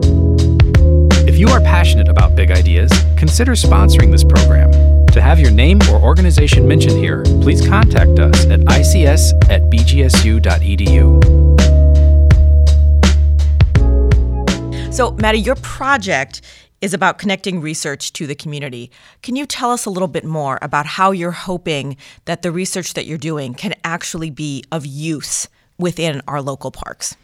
You 1.41 1.47
are 1.47 1.61
passionate 1.61 2.07
about 2.07 2.35
big 2.35 2.51
ideas, 2.51 2.91
consider 3.17 3.53
sponsoring 3.53 4.11
this 4.11 4.23
program. 4.23 4.71
To 5.07 5.19
have 5.19 5.39
your 5.39 5.49
name 5.49 5.79
or 5.89 5.99
organization 5.99 6.67
mentioned 6.67 6.99
here, 6.99 7.23
please 7.41 7.67
contact 7.67 8.19
us 8.19 8.45
at 8.45 8.59
ics 8.59 9.33
at 9.49 9.63
bgsu.edu. 9.63 11.23
So, 14.93 15.13
Maddie, 15.13 15.39
your 15.39 15.55
project 15.55 16.41
is 16.79 16.93
about 16.93 17.17
connecting 17.17 17.59
research 17.59 18.13
to 18.13 18.27
the 18.27 18.35
community. 18.35 18.91
Can 19.23 19.35
you 19.35 19.47
tell 19.47 19.71
us 19.71 19.87
a 19.87 19.89
little 19.89 20.07
bit 20.07 20.23
more 20.23 20.59
about 20.61 20.85
how 20.85 21.09
you're 21.09 21.31
hoping 21.31 21.97
that 22.25 22.43
the 22.43 22.51
research 22.51 22.93
that 22.93 23.07
you're 23.07 23.17
doing 23.17 23.55
can 23.55 23.73
actually 23.83 24.29
be 24.29 24.63
of 24.71 24.85
use 24.85 25.47
within 25.79 26.21
our 26.27 26.39
local 26.39 26.69
parks? 26.69 27.15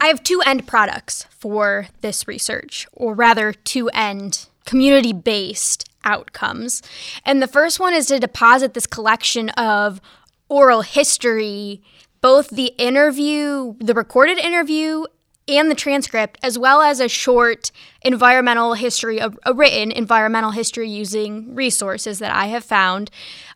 I 0.00 0.06
have 0.06 0.22
two 0.22 0.40
end 0.46 0.66
products 0.66 1.24
for 1.30 1.88
this 2.00 2.28
research, 2.28 2.86
or 2.92 3.14
rather, 3.14 3.52
two 3.52 3.88
end 3.88 4.46
community 4.64 5.12
based 5.12 5.88
outcomes. 6.04 6.82
And 7.24 7.42
the 7.42 7.48
first 7.48 7.80
one 7.80 7.94
is 7.94 8.06
to 8.06 8.18
deposit 8.18 8.74
this 8.74 8.86
collection 8.86 9.48
of 9.50 10.00
oral 10.48 10.82
history, 10.82 11.82
both 12.20 12.50
the 12.50 12.72
interview, 12.78 13.74
the 13.80 13.94
recorded 13.94 14.38
interview, 14.38 15.04
and 15.48 15.70
the 15.70 15.74
transcript, 15.74 16.38
as 16.42 16.58
well 16.58 16.82
as 16.82 17.00
a 17.00 17.08
short 17.08 17.70
environmental 18.02 18.74
history, 18.74 19.18
a, 19.18 19.32
a, 19.44 19.52
written 19.52 19.90
environmental 19.90 20.52
history 20.52 20.88
using 20.88 21.54
resources 21.54 22.18
that 22.20 22.34
I 22.34 22.46
have 22.46 22.64
found. 22.64 23.10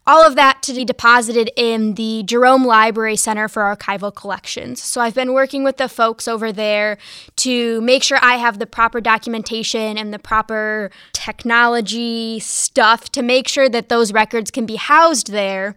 All 0.05 0.27
of 0.27 0.35
that 0.35 0.63
to 0.63 0.73
be 0.73 0.85
deposited 0.85 1.51
in 1.57 1.95
the 1.95 2.25
Jerome 2.25 2.65
Library 2.65 3.15
Center 3.15 3.47
for 3.47 3.63
Archival 3.63 4.13
Collections. 4.13 4.83
So 4.83 5.01
I've 5.01 5.15
been 5.15 5.33
working 5.33 5.63
with 5.63 5.77
the 5.77 5.89
folks 5.89 6.27
over 6.27 6.51
there 6.51 6.99
to 7.37 7.81
make 7.83 8.03
sure 8.03 8.19
I 8.21 8.37
have 8.37 8.59
the 8.59 8.67
proper 8.67 9.01
documentation 9.01 9.97
and 9.97 10.13
the 10.13 10.19
proper 10.19 10.91
technology 11.13 12.41
stuff 12.41 13.11
to 13.13 13.23
make 13.23 13.47
sure 13.47 13.69
that 13.69 13.89
those 13.89 14.13
records 14.13 14.51
can 14.51 14.67
be 14.67 14.77
housed 14.77 15.31
there 15.31 15.77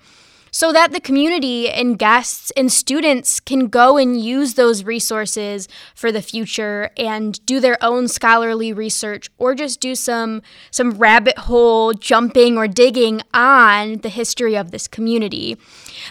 so 0.55 0.71
that 0.71 0.93
the 0.93 1.01
community 1.01 1.69
and 1.69 1.99
guests 1.99 2.49
and 2.55 2.71
students 2.71 3.41
can 3.41 3.67
go 3.67 3.97
and 3.97 4.21
use 4.21 4.53
those 4.53 4.85
resources 4.85 5.67
for 5.93 6.13
the 6.13 6.21
future 6.21 6.91
and 6.95 7.45
do 7.45 7.59
their 7.59 7.77
own 7.83 8.07
scholarly 8.07 8.71
research 8.71 9.29
or 9.37 9.53
just 9.53 9.81
do 9.81 9.93
some 9.95 10.41
some 10.71 10.91
rabbit 10.91 11.37
hole 11.39 11.91
jumping 11.91 12.57
or 12.57 12.69
digging 12.69 13.21
on 13.33 13.97
the 13.97 14.07
history 14.07 14.55
of 14.55 14.71
this 14.71 14.87
community. 14.87 15.57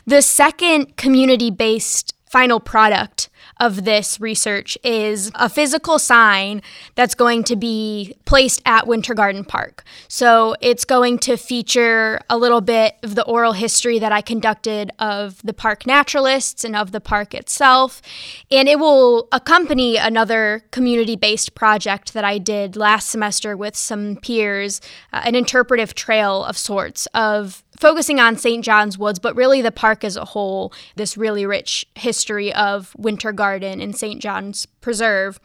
The 0.04 0.20
second 0.20 0.98
community-based 0.98 2.12
final 2.26 2.60
product 2.60 3.30
of 3.58 3.84
this 3.84 4.20
research 4.20 4.76
is 4.84 5.30
a 5.34 5.48
physical 5.48 5.98
sign 5.98 6.62
that's 6.94 7.14
going 7.14 7.44
to 7.44 7.56
be 7.56 8.14
placed 8.24 8.62
at 8.66 8.86
Winter 8.86 9.14
Garden 9.14 9.44
Park. 9.44 9.84
So 10.08 10.54
it's 10.60 10.84
going 10.84 11.18
to 11.20 11.36
feature 11.36 12.20
a 12.28 12.36
little 12.36 12.60
bit 12.60 12.96
of 13.02 13.14
the 13.14 13.24
oral 13.24 13.52
history 13.52 13.98
that 13.98 14.12
I 14.12 14.20
conducted 14.20 14.90
of 14.98 15.40
the 15.42 15.54
park 15.54 15.86
naturalists 15.86 16.64
and 16.64 16.76
of 16.76 16.92
the 16.92 17.00
park 17.00 17.34
itself. 17.34 18.02
And 18.50 18.68
it 18.68 18.78
will 18.78 19.28
accompany 19.32 19.96
another 19.96 20.64
community 20.70 21.16
based 21.16 21.54
project 21.54 22.12
that 22.14 22.24
I 22.24 22.38
did 22.38 22.76
last 22.76 23.08
semester 23.08 23.56
with 23.56 23.76
some 23.76 24.16
peers, 24.16 24.80
uh, 25.12 25.22
an 25.24 25.34
interpretive 25.34 25.94
trail 25.94 26.44
of 26.44 26.56
sorts 26.56 27.06
of 27.14 27.63
focusing 27.84 28.18
on 28.18 28.38
St. 28.38 28.64
John's 28.64 28.96
Woods, 28.96 29.18
but 29.18 29.36
really 29.36 29.60
the 29.60 29.70
park 29.70 30.04
as 30.04 30.16
a 30.16 30.24
whole, 30.24 30.72
this 30.96 31.18
really 31.18 31.44
rich 31.44 31.84
history 31.96 32.50
of 32.54 32.96
Winter 32.96 33.30
Garden 33.30 33.78
and 33.78 33.94
St. 33.94 34.22
John's 34.22 34.64
Preserve. 34.80 35.38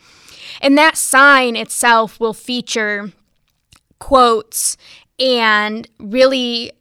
And 0.61 0.77
that 0.77 0.95
sign 0.95 1.57
itself 1.57 2.17
will 2.17 2.33
feature 2.33 3.11
quotes 3.99 4.77
and 5.19 5.85
really 5.99 6.71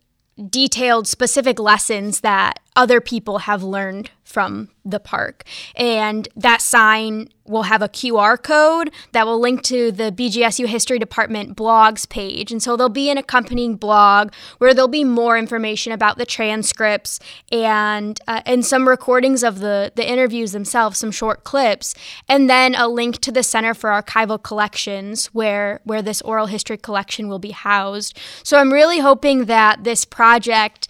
detailed 0.48 1.08
specific 1.08 1.58
lessons 1.58 2.20
that 2.20 2.60
other 2.78 3.00
people 3.00 3.38
have 3.38 3.64
learned 3.64 4.08
from 4.22 4.68
the 4.84 5.00
park. 5.00 5.42
And 5.74 6.28
that 6.36 6.62
sign 6.62 7.28
will 7.44 7.64
have 7.64 7.82
a 7.82 7.88
QR 7.88 8.40
code 8.40 8.92
that 9.10 9.26
will 9.26 9.40
link 9.40 9.62
to 9.64 9.90
the 9.90 10.12
BGSU 10.12 10.66
History 10.66 10.98
Department 10.98 11.56
blogs 11.56 12.08
page. 12.08 12.52
And 12.52 12.62
so 12.62 12.76
there'll 12.76 12.88
be 12.88 13.10
an 13.10 13.18
accompanying 13.18 13.74
blog 13.74 14.32
where 14.58 14.72
there'll 14.72 14.86
be 14.86 15.02
more 15.02 15.36
information 15.36 15.92
about 15.92 16.18
the 16.18 16.26
transcripts 16.26 17.18
and 17.50 18.20
uh, 18.28 18.42
and 18.46 18.64
some 18.64 18.86
recordings 18.86 19.42
of 19.42 19.58
the 19.58 19.90
the 19.96 20.08
interviews 20.08 20.52
themselves, 20.52 20.98
some 20.98 21.10
short 21.10 21.42
clips, 21.42 21.96
and 22.28 22.48
then 22.48 22.76
a 22.76 22.86
link 22.86 23.18
to 23.22 23.32
the 23.32 23.42
Center 23.42 23.74
for 23.74 23.90
Archival 23.90 24.40
Collections 24.40 25.26
where 25.34 25.80
where 25.82 26.02
this 26.02 26.22
oral 26.22 26.46
history 26.46 26.76
collection 26.76 27.28
will 27.28 27.40
be 27.40 27.50
housed. 27.50 28.16
So 28.44 28.56
I'm 28.58 28.72
really 28.72 29.00
hoping 29.00 29.46
that 29.46 29.82
this 29.82 30.04
project 30.04 30.86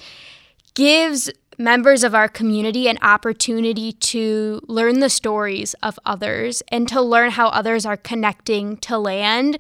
gives 0.75 1.31
members 1.59 2.05
of 2.05 2.15
our 2.15 2.29
community 2.29 2.89
an 2.89 2.99
opportunity 3.03 3.93
to 3.93 4.61
learn 4.69 5.01
the 5.01 5.11
stories 5.11 5.75
of 5.83 5.99
others 6.07 6.63
and 6.69 6.89
to 6.89 7.03
learn 7.03 7.33
how 7.33 7.49
others 7.49 7.85
are 7.85 7.97
connecting 7.97 8.77
to 8.79 8.97
land 8.97 9.59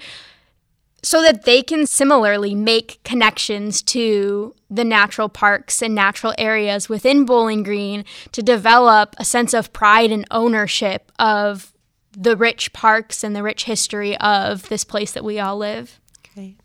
so 1.02 1.22
that 1.22 1.44
they 1.44 1.62
can 1.62 1.86
similarly 1.86 2.54
make 2.54 3.00
connections 3.04 3.82
to 3.82 4.54
the 4.70 4.84
natural 4.84 5.28
parks 5.28 5.82
and 5.82 5.94
natural 5.94 6.34
areas 6.38 6.88
within 6.88 7.24
Bowling 7.24 7.62
Green 7.62 8.04
to 8.32 8.42
develop 8.42 9.14
a 9.18 9.24
sense 9.24 9.54
of 9.54 9.72
pride 9.72 10.10
and 10.10 10.24
ownership 10.30 11.12
of 11.18 11.72
the 12.12 12.36
rich 12.36 12.72
parks 12.72 13.22
and 13.22 13.34
the 13.34 13.42
rich 13.42 13.64
history 13.64 14.16
of 14.18 14.68
this 14.68 14.82
place 14.82 15.12
that 15.12 15.24
we 15.24 15.38
all 15.38 15.56
live. 15.56 16.00
Okay. 16.26 16.56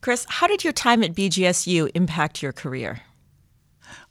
Chris, 0.00 0.26
how 0.28 0.46
did 0.46 0.62
your 0.62 0.72
time 0.72 1.02
at 1.02 1.14
BGSU 1.14 1.90
impact 1.94 2.42
your 2.42 2.52
career? 2.52 3.00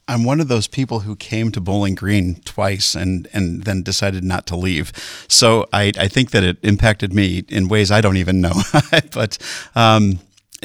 I'm 0.08 0.24
one 0.24 0.40
of 0.40 0.48
those 0.48 0.66
people 0.66 1.00
who 1.00 1.14
came 1.14 1.52
to 1.52 1.60
Bowling 1.60 1.94
Green 1.94 2.36
twice 2.46 2.94
and, 2.94 3.28
and 3.34 3.64
then 3.64 3.82
decided 3.82 4.24
not 4.24 4.46
to 4.46 4.56
leave. 4.56 4.90
So 5.28 5.66
I, 5.72 5.92
I 5.98 6.08
think 6.08 6.30
that 6.30 6.42
it 6.42 6.56
impacted 6.62 7.12
me 7.12 7.44
in 7.48 7.68
ways 7.68 7.90
I 7.90 8.00
don't 8.00 8.16
even 8.16 8.40
know. 8.40 8.54
but 9.12 9.36
um, 9.74 10.18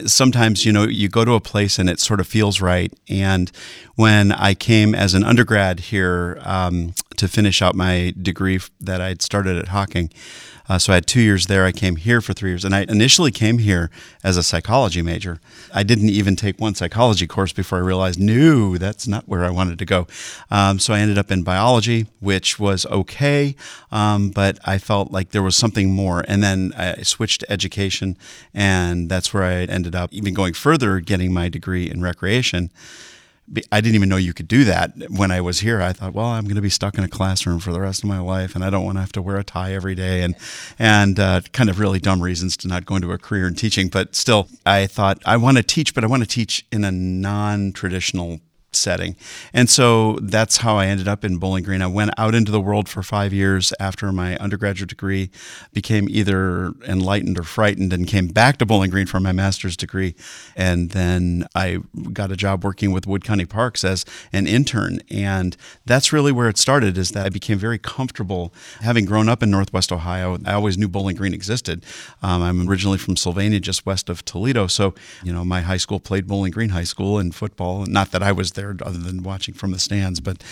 sometimes, 0.06 0.66
you 0.66 0.72
know, 0.72 0.84
you 0.84 1.10
go 1.10 1.26
to 1.26 1.34
a 1.34 1.42
place 1.42 1.78
and 1.78 1.90
it 1.90 2.00
sort 2.00 2.22
of 2.22 2.28
feels 2.28 2.62
right. 2.62 2.92
And 3.10 3.52
when 3.96 4.32
I 4.32 4.54
came 4.54 4.96
as 4.96 5.14
an 5.14 5.26
undergrad 5.26 5.82
here 5.82 6.40
um, 6.42 6.94
to 7.18 7.28
finish 7.28 7.62
out 7.62 7.76
my 7.76 8.14
degree 8.20 8.60
that 8.80 9.02
I'd 9.02 9.22
started 9.22 9.58
at 9.58 9.68
Hocking, 9.68 10.10
uh, 10.70 10.80
so 10.80 10.94
I 10.94 10.96
had 10.96 11.08
two 11.08 11.22
years 11.22 11.48
there. 11.48 11.66
I 11.66 11.72
came 11.72 11.98
here 11.98 12.22
for 12.22 12.34
three 12.34 12.52
years, 12.52 12.64
and 12.64 12.74
I 12.74 12.86
initially 12.88 13.32
came 13.32 13.58
here 13.58 13.90
as 14.24 14.38
a 14.38 14.44
psychology 14.44 15.02
major. 15.02 15.40
I 15.74 15.84
didn't 15.84 16.10
even 16.10 16.36
take 16.36 16.60
one 16.60 16.74
psychology 16.76 17.28
course 17.28 17.52
before 17.52 17.78
I 17.78 17.82
realized, 17.82 18.20
no, 18.20 18.78
that's 18.78 19.08
not 19.08 19.28
where 19.28 19.44
I 19.44 19.50
wanted 19.50 19.78
to 19.80 19.86
go. 19.86 20.08
Um, 20.50 20.80
so 20.80 20.94
I 20.94 21.00
ended 21.00 21.18
up 21.18 21.32
in 21.32 21.44
biology, 21.44 22.08
which 22.20 22.60
was 22.60 22.86
okay, 22.86 23.56
um, 23.92 24.30
but 24.30 24.58
I 24.66 24.78
felt 24.78 25.12
like 25.12 25.32
there 25.32 25.44
was 25.44 25.56
something 25.56 25.92
more. 25.92 26.24
And 26.28 26.42
then 26.42 26.74
I 26.78 27.02
switched 27.04 27.42
to 27.42 27.52
education, 27.52 28.18
and 28.54 29.10
that's 29.10 29.34
where 29.34 29.44
I 29.44 29.64
ended 29.64 29.96
up 29.96 30.14
even 30.14 30.34
going 30.34 30.54
further, 30.54 31.00
getting 31.02 31.34
my 31.34 31.50
degree 31.50 31.90
in 31.90 32.02
recreation. 32.02 32.72
I 33.72 33.82
didn't 33.82 33.96
even 33.96 34.10
know 34.10 34.16
you 34.16 34.34
could 34.34 34.48
do 34.48 34.64
that 34.64 34.94
when 35.10 35.30
I 35.30 35.42
was 35.42 35.60
here. 35.60 35.82
I 35.82 35.92
thought, 35.92 36.14
well, 36.14 36.28
I'm 36.28 36.46
going 36.46 36.56
to 36.56 36.62
be 36.62 36.70
stuck 36.70 36.98
in 36.98 37.04
a 37.04 37.10
classroom 37.10 37.60
for 37.60 37.72
the 37.72 37.82
rest 37.82 38.02
of 38.02 38.10
my 38.10 38.20
life, 38.20 38.56
and 38.56 38.64
I 38.64 38.70
don't 38.70 38.86
want 38.86 38.96
to 38.98 39.02
have 39.02 39.12
to 39.14 39.22
wear 39.22 39.38
a 39.38 39.44
tie 39.44 39.74
every 39.74 39.96
day, 39.96 40.22
and 40.22 40.36
and 40.80 41.20
uh, 41.20 41.42
kind 41.52 41.70
of 41.70 41.80
really 41.80 42.00
dumb 42.00 42.22
reasons 42.22 42.56
to 42.58 42.68
not 42.68 42.86
go 42.86 42.96
into 42.96 43.12
a 43.12 43.18
career 43.18 43.48
in 43.48 43.56
teaching. 43.56 43.90
But 43.90 44.16
still, 44.16 44.48
I 44.66 44.88
thought 44.88 45.22
I 45.26 45.38
want 45.38 45.58
to 45.58 45.64
teach, 45.64 45.94
but 45.94 46.04
I 46.04 46.08
want 46.08 46.24
to 46.24 46.30
teach 46.30 46.66
in 46.72 46.84
a 46.84 46.92
non-traditional 46.92 48.40
setting. 48.76 49.16
And 49.54 49.70
so 49.70 50.18
that's 50.22 50.58
how 50.58 50.78
I 50.78 50.88
ended 50.88 51.08
up 51.08 51.24
in 51.24 51.38
Bowling 51.38 51.64
Green. 51.64 51.82
I 51.82 51.88
went 51.88 52.12
out 52.18 52.36
into 52.36 52.52
the 52.52 52.62
world 52.62 52.90
for 52.90 53.04
five 53.04 53.34
years 53.34 53.74
after 53.80 54.12
my 54.12 54.38
undergraduate 54.38 54.90
degree, 54.90 55.30
became 55.74 56.08
either 56.10 56.74
enlightened 56.88 57.38
or 57.40 57.44
frightened, 57.44 57.94
and 57.94 58.08
came 58.08 58.28
back 58.28 58.58
to 58.58 58.66
Bowling 58.66 58.90
Green 58.90 59.06
for 59.06 59.20
my 59.20 59.32
master's 59.32 59.76
degree. 59.76 60.16
And 60.56 60.92
then 60.92 61.46
I 61.56 61.80
got 62.12 62.32
a 62.32 62.36
job 62.36 62.64
working 62.64 62.92
with 62.92 63.08
Wood 63.08 63.24
County 63.24 63.46
Parks 63.46 63.84
as 63.84 64.06
an 64.32 64.48
intern. 64.48 65.00
And 65.10 65.58
that's 65.86 66.14
really 66.14 66.32
where 66.32 66.50
it 66.50 66.58
started, 66.58 66.98
is 66.98 67.12
that 67.12 67.26
I 67.26 67.30
became 67.30 67.58
very 67.58 67.78
comfortable 67.78 68.54
having 68.82 69.06
grown 69.06 69.30
up 69.30 69.44
in 69.44 69.52
Northwest 69.52 69.92
Ohio. 69.92 70.38
I 70.46 70.54
always 70.54 70.78
knew 70.78 70.88
Bowling 70.88 71.16
Green 71.16 71.34
existed. 71.34 71.86
Um, 72.22 72.42
I'm 72.42 72.70
originally 72.70 72.98
from 72.98 73.18
Sylvania, 73.18 73.60
just 73.60 73.86
west 73.86 74.10
of 74.10 74.24
Toledo. 74.24 74.68
So, 74.68 74.94
you 75.24 75.34
know, 75.34 75.44
my 75.44 75.62
high 75.62 75.78
school 75.78 76.00
played 76.00 76.28
Bowling 76.28 76.52
Green 76.52 76.70
High 76.70 76.84
School 76.84 77.20
in 77.20 77.32
football. 77.32 77.86
Not 77.86 78.12
that 78.12 78.24
I 78.24 78.32
was 78.32 78.52
there 78.52 78.63
there 78.64 78.88
other 78.88 78.98
than 79.00 79.24
watching 79.24 79.54
from 79.54 79.72
the 79.72 79.80
stands. 79.80 80.20
But, 80.20 80.44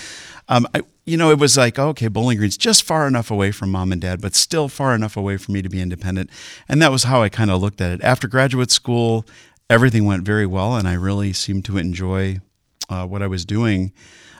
um, 0.50 0.68
I, 0.74 0.82
you 1.06 1.18
know, 1.18 1.32
it 1.32 1.40
was 1.40 1.58
like, 1.58 1.80
okay, 1.80 2.08
Bowling 2.08 2.38
Green's 2.38 2.58
just 2.58 2.84
far 2.84 3.08
enough 3.08 3.32
away 3.32 3.52
from 3.52 3.72
mom 3.72 3.92
and 3.92 4.02
dad, 4.02 4.22
but 4.22 4.36
still 4.36 4.68
far 4.68 4.94
enough 4.94 5.18
away 5.18 5.38
for 5.38 5.52
me 5.52 5.62
to 5.62 5.70
be 5.70 5.82
independent. 5.82 6.30
And 6.68 6.82
that 6.82 6.92
was 6.92 7.04
how 7.04 7.24
I 7.24 7.30
kind 7.30 7.50
of 7.50 7.62
looked 7.62 7.82
at 7.82 7.92
it. 7.92 8.04
After 8.04 8.28
graduate 8.28 8.72
school, 8.72 9.26
everything 9.70 10.06
went 10.06 10.24
very 10.24 10.46
well, 10.46 10.76
and 10.76 10.88
I 10.88 10.94
really 10.94 11.34
seemed 11.34 11.66
to 11.66 11.78
enjoy 11.78 12.40
uh, 12.90 13.06
what 13.06 13.22
I 13.22 13.28
was 13.28 13.46
doing. 13.46 13.94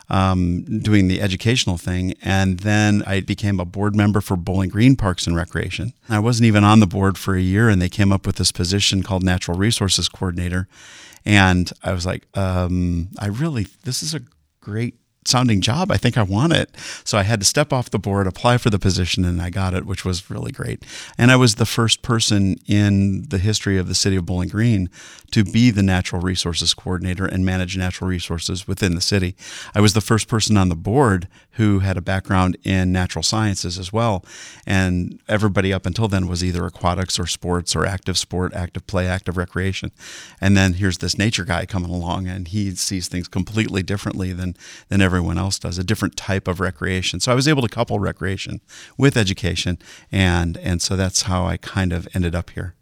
Um, 0.10 0.82
doing 0.82 1.08
the 1.08 1.22
educational 1.22 1.78
thing. 1.78 2.16
And 2.22 2.60
then 2.60 3.02
I 3.08 3.22
became 3.22 3.62
a 3.62 3.66
board 3.66 3.96
member 3.96 4.20
for 4.20 4.36
Bowling 4.36 4.70
Green 4.70 4.98
Parks 4.98 5.26
and 5.26 5.38
Recreation. 5.38 5.94
I 6.10 6.20
wasn't 6.20 6.48
even 6.48 6.66
on 6.66 6.82
the 6.82 6.86
board 6.86 7.18
for 7.18 7.34
a 7.34 7.40
year, 7.40 7.70
and 7.70 7.82
they 7.82 7.88
came 7.88 8.12
up 8.12 8.28
with 8.28 8.36
this 8.36 8.52
position 8.52 9.04
called 9.04 9.24
Natural 9.24 9.58
Resources 9.58 10.10
Coordinator. 10.10 10.68
And 11.26 11.72
I 11.84 11.94
was 11.94 12.06
like, 12.06 12.28
um, 12.38 13.10
I 13.20 13.28
really, 13.28 13.68
this 13.84 14.02
is 14.04 14.14
a 14.14 14.22
great 14.60 14.96
sounding 15.26 15.62
job. 15.62 15.92
I 15.92 15.98
think 15.98 16.18
I 16.18 16.24
want 16.24 16.54
it. 16.54 16.76
So 17.04 17.18
I 17.18 17.24
had 17.24 17.40
to 17.40 17.46
step 17.46 17.72
off 17.72 17.90
the 17.90 18.00
board, 18.00 18.28
apply 18.28 18.58
for 18.58 18.70
the 18.70 18.80
position, 18.80 19.24
and 19.24 19.42
I 19.42 19.50
got 19.50 19.74
it, 19.74 19.86
which 19.86 20.04
was 20.04 20.30
really 20.30 20.52
great. 20.52 20.84
And 21.18 21.32
I 21.32 21.36
was 21.36 21.56
the 21.56 21.66
first 21.66 22.02
person 22.02 22.58
in 22.68 23.24
the 23.30 23.38
history 23.38 23.78
of 23.78 23.88
the 23.88 23.96
city 23.96 24.16
of 24.16 24.26
Bowling 24.26 24.50
Green 24.50 24.90
to 25.32 25.44
be 25.44 25.72
the 25.72 25.84
natural 25.84 26.22
resources 26.22 26.74
coordinator 26.74 27.26
and 27.26 27.46
manage 27.46 27.78
natural 27.78 28.10
resources 28.10 28.68
within 28.68 28.96
the 28.96 29.02
city. 29.02 29.36
I 29.74 29.82
was 29.82 29.94
the 29.94 30.02
first 30.02 30.28
person 30.28 30.58
on 30.58 30.70
the 30.70 30.76
board 30.76 31.28
who 31.52 31.80
had 31.80 31.98
a 31.98 32.02
background 32.02 32.58
in 32.64 32.92
natural 32.92 33.24
sciences 33.24 33.78
as 33.78 33.92
well. 33.92 34.26
And 34.66 35.22
everybody 35.28 35.74
up 35.74 35.86
until 35.86 36.08
then 36.08 36.28
was 36.28 36.44
either 36.44 36.66
aquatics 36.66 37.20
or 37.20 37.28
sports 37.28 37.76
or 37.76 37.86
active 37.86 38.18
sport, 38.18 38.54
active 38.54 38.88
play, 38.88 39.08
active 39.08 39.38
recreation. 39.38 39.92
And 40.40 40.56
then 40.56 40.74
here's 40.74 41.00
this 41.00 41.18
nature 41.18 41.46
guy 41.46 41.66
coming 41.66 41.92
along 41.92 42.28
and 42.28 42.48
he 42.48 42.76
sees 42.76 43.08
things 43.08 43.28
completely 43.28 43.84
differently 43.84 44.34
than, 44.34 44.56
than 44.90 45.02
everyone 45.12 45.38
else 45.38 45.60
does, 45.60 45.78
a 45.78 45.84
different 45.84 46.16
type 46.16 46.48
of 46.48 46.62
recreation. 46.62 47.20
So 47.20 47.34
I 47.34 47.36
was 47.36 47.46
able 47.46 47.62
to 47.64 47.68
couple 47.68 48.00
recreation 48.00 48.62
with 48.98 49.18
education. 49.18 49.78
And, 50.10 50.58
and 50.58 50.82
so 50.82 50.96
that's 50.96 51.24
how 51.24 51.46
I 51.46 51.58
kind 51.58 51.92
of 51.92 52.08
ended 52.14 52.34
up 52.34 52.52
here. 52.52 52.76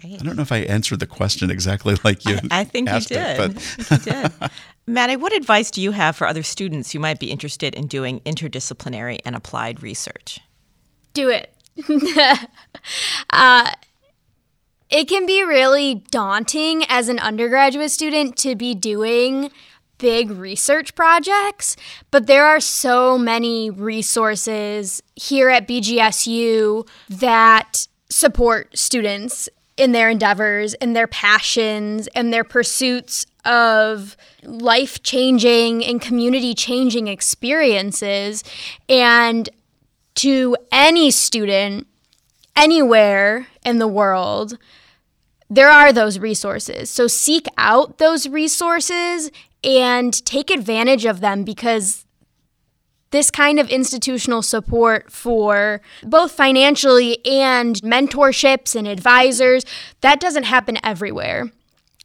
Great. 0.00 0.20
I 0.20 0.24
don't 0.24 0.36
know 0.36 0.42
if 0.42 0.52
I 0.52 0.58
answered 0.58 1.00
the 1.00 1.06
question 1.06 1.50
exactly 1.50 1.96
like 2.04 2.24
you. 2.24 2.36
I, 2.50 2.60
I 2.60 2.64
think 2.64 2.88
you 2.88 3.00
did. 3.00 3.40
It, 3.40 3.58
think 3.58 4.06
you 4.06 4.12
did. 4.12 4.50
Maddie, 4.86 5.16
what 5.16 5.34
advice 5.34 5.70
do 5.70 5.82
you 5.82 5.90
have 5.90 6.16
for 6.16 6.26
other 6.26 6.42
students 6.42 6.92
who 6.92 6.98
might 6.98 7.20
be 7.20 7.30
interested 7.30 7.74
in 7.74 7.88
doing 7.88 8.20
interdisciplinary 8.20 9.18
and 9.26 9.36
applied 9.36 9.82
research? 9.82 10.40
Do 11.12 11.28
it. 11.28 11.52
uh, 13.30 13.70
it 14.88 15.08
can 15.08 15.26
be 15.26 15.42
really 15.42 16.06
daunting 16.10 16.84
as 16.88 17.10
an 17.10 17.18
undergraduate 17.18 17.90
student 17.90 18.38
to 18.38 18.54
be 18.54 18.74
doing 18.74 19.50
big 19.98 20.30
research 20.30 20.94
projects, 20.94 21.76
but 22.10 22.26
there 22.26 22.44
are 22.44 22.60
so 22.60 23.18
many 23.18 23.70
resources 23.70 25.02
here 25.14 25.48
at 25.48 25.66
BGSU 25.68 26.86
that 27.08 27.86
support 28.08 28.76
students 28.76 29.48
in 29.76 29.92
their 29.92 30.08
endeavors 30.08 30.74
and 30.74 30.96
their 30.96 31.06
passions 31.06 32.08
and 32.08 32.32
their 32.32 32.44
pursuits 32.44 33.26
of 33.44 34.16
life 34.42 35.02
changing 35.02 35.84
and 35.84 36.00
community 36.00 36.54
changing 36.54 37.08
experiences. 37.08 38.42
And 38.88 39.48
to 40.16 40.56
any 40.72 41.10
student 41.10 41.86
anywhere 42.56 43.46
in 43.64 43.78
the 43.78 43.86
world, 43.86 44.58
there 45.48 45.68
are 45.68 45.92
those 45.92 46.18
resources. 46.18 46.90
So 46.90 47.06
seek 47.06 47.46
out 47.56 47.98
those 47.98 48.28
resources 48.28 49.30
and 49.64 50.24
take 50.24 50.50
advantage 50.50 51.04
of 51.04 51.20
them 51.20 51.44
because 51.44 52.04
this 53.10 53.30
kind 53.30 53.58
of 53.58 53.68
institutional 53.70 54.42
support 54.42 55.10
for 55.10 55.80
both 56.02 56.32
financially 56.32 57.24
and 57.24 57.76
mentorships 57.76 58.74
and 58.74 58.86
advisors, 58.86 59.64
that 60.00 60.20
doesn't 60.20 60.44
happen 60.44 60.78
everywhere. 60.82 61.50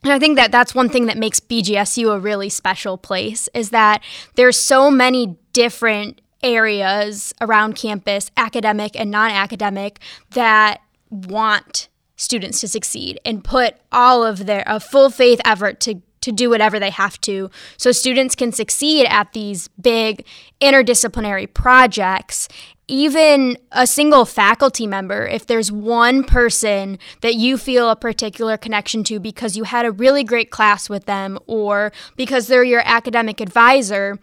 And 0.03 0.11
I 0.11 0.19
think 0.19 0.37
that 0.37 0.51
that's 0.51 0.73
one 0.73 0.89
thing 0.89 1.05
that 1.07 1.17
makes 1.17 1.39
BGSU 1.39 2.15
a 2.15 2.19
really 2.19 2.49
special 2.49 2.97
place 2.97 3.49
is 3.53 3.69
that 3.69 4.03
there's 4.35 4.59
so 4.59 4.89
many 4.89 5.37
different 5.53 6.21
areas 6.43 7.33
around 7.39 7.75
campus, 7.75 8.31
academic 8.35 8.95
and 8.95 9.11
non-academic, 9.11 9.99
that 10.31 10.81
want 11.09 11.89
students 12.15 12.61
to 12.61 12.67
succeed 12.67 13.19
and 13.25 13.43
put 13.43 13.75
all 13.91 14.23
of 14.23 14.45
their 14.45 14.63
a 14.65 14.79
full 14.79 15.09
faith 15.09 15.41
effort 15.45 15.79
to 15.81 16.01
to 16.21 16.31
do 16.31 16.49
whatever 16.49 16.79
they 16.79 16.89
have 16.89 17.19
to 17.21 17.49
so 17.77 17.91
students 17.91 18.36
can 18.36 18.51
succeed 18.51 19.05
at 19.07 19.34
these 19.34 19.67
big 19.79 20.25
interdisciplinary 20.62 21.51
projects 21.53 22.47
even 22.91 23.57
a 23.71 23.88
single 23.88 24.25
faculty 24.25 24.86
member, 24.86 25.25
if 25.25 25.47
there's 25.47 25.71
one 25.71 26.25
person 26.25 26.99
that 27.21 27.36
you 27.36 27.57
feel 27.57 27.89
a 27.89 27.95
particular 27.95 28.57
connection 28.57 29.05
to 29.05 29.17
because 29.17 29.55
you 29.55 29.63
had 29.63 29.86
a 29.86 29.91
really 29.91 30.25
great 30.25 30.51
class 30.51 30.89
with 30.89 31.05
them 31.05 31.39
or 31.47 31.93
because 32.17 32.47
they're 32.47 32.65
your 32.65 32.81
academic 32.84 33.39
advisor, 33.39 34.19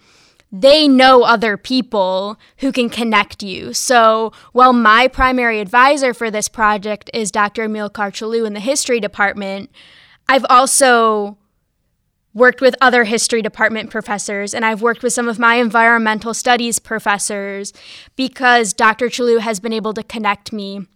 they 0.52 0.87
know 0.87 1.22
other 1.22 1.56
people 1.56 2.38
who 2.58 2.70
can 2.70 2.90
connect 2.90 3.42
you. 3.42 3.72
So, 3.72 4.32
while 4.52 4.74
my 4.74 5.08
primary 5.08 5.61
advisor 5.61 6.12
for 6.12 6.30
this 6.30 6.48
project 6.48 7.11
is 7.14 7.30
Dr. 7.30 7.66
Amílcar 7.66 8.11
Challú 8.11 8.46
in 8.46 8.52
the 8.52 8.61
history 8.61 9.00
department, 9.00 9.70
I've 10.28 10.46
also 10.50 11.38
worked 12.38 12.61
with 12.61 12.74
other 12.81 13.05
history 13.05 13.42
department 13.42 13.90
professors 13.90 14.55
and 14.55 14.64
I've 14.64 14.81
worked 14.81 15.03
with 15.03 15.12
some 15.12 15.29
of 15.29 15.38
my 15.38 15.57
environmental 15.57 16.33
studies 16.33 16.79
professors 16.79 17.72
because 18.16 18.72
Dr. 18.72 19.09
Challú 19.09 19.40
has 19.40 19.61
been 19.61 19.72
able 19.72 19.92
to 19.94 20.03
connect 20.03 20.53
me 20.53 20.87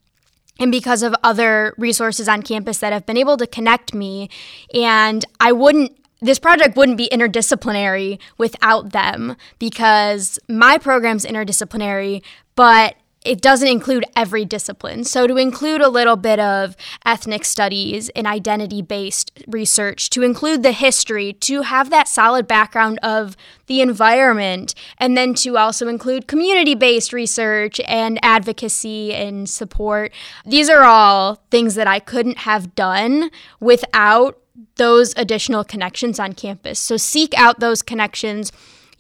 and 0.59 0.71
because 0.71 1.03
of 1.03 1.15
other 1.23 1.75
resources 1.77 2.29
on 2.29 2.43
campus 2.43 2.79
that 2.79 2.93
have 2.93 3.07
been 3.07 3.17
able 3.17 3.37
to 3.37 3.47
connect 3.47 3.93
me 3.93 4.31
and 4.73 5.25
I 5.41 5.53
wouldn't 5.53 5.99
this 6.21 6.39
project 6.39 6.77
wouldn't 6.77 6.99
be 6.99 7.09
interdisciplinary 7.11 8.21
without 8.39 8.93
them 8.93 9.37
because 9.59 10.39
my 10.49 10.79
program's 10.79 11.27
interdisciplinary 11.27 12.23
but 12.55 12.95
it 13.25 13.41
doesn't 13.41 13.69
include 13.69 14.05
every 14.17 14.45
discipline. 14.45 15.05
So, 15.05 15.27
to 15.27 15.37
include 15.37 15.81
a 15.81 15.89
little 15.89 16.17
bit 16.17 16.41
of 16.41 16.77
ethnic 17.05 17.45
studies 17.45 18.09
and 18.11 18.27
identity 18.27 18.83
based 18.83 19.31
research, 19.47 20.11
to 20.11 20.23
include 20.23 20.63
the 20.63 20.73
history, 20.73 21.33
to 21.35 21.63
have 21.63 21.91
that 21.91 22.09
solid 22.09 22.47
background 22.47 22.99
of 23.03 23.37
the 23.67 23.81
environment, 23.81 24.75
and 24.99 25.17
then 25.17 25.35
to 25.35 25.57
also 25.57 25.89
include 25.89 26.27
community 26.27 26.75
based 26.75 27.13
research 27.13 27.81
and 27.87 28.19
advocacy 28.23 29.15
and 29.15 29.49
support. 29.49 30.13
These 30.45 30.69
are 30.69 30.83
all 30.83 31.43
things 31.51 31.75
that 31.75 31.87
I 31.87 31.99
couldn't 31.99 32.39
have 32.39 32.75
done 32.75 33.31
without 33.61 34.39
those 34.77 35.15
additional 35.17 35.65
connections 35.65 36.19
on 36.19 36.33
campus. 36.33 36.79
So, 36.79 36.97
seek 36.97 37.35
out 37.39 37.61
those 37.61 37.83
connections 37.83 38.53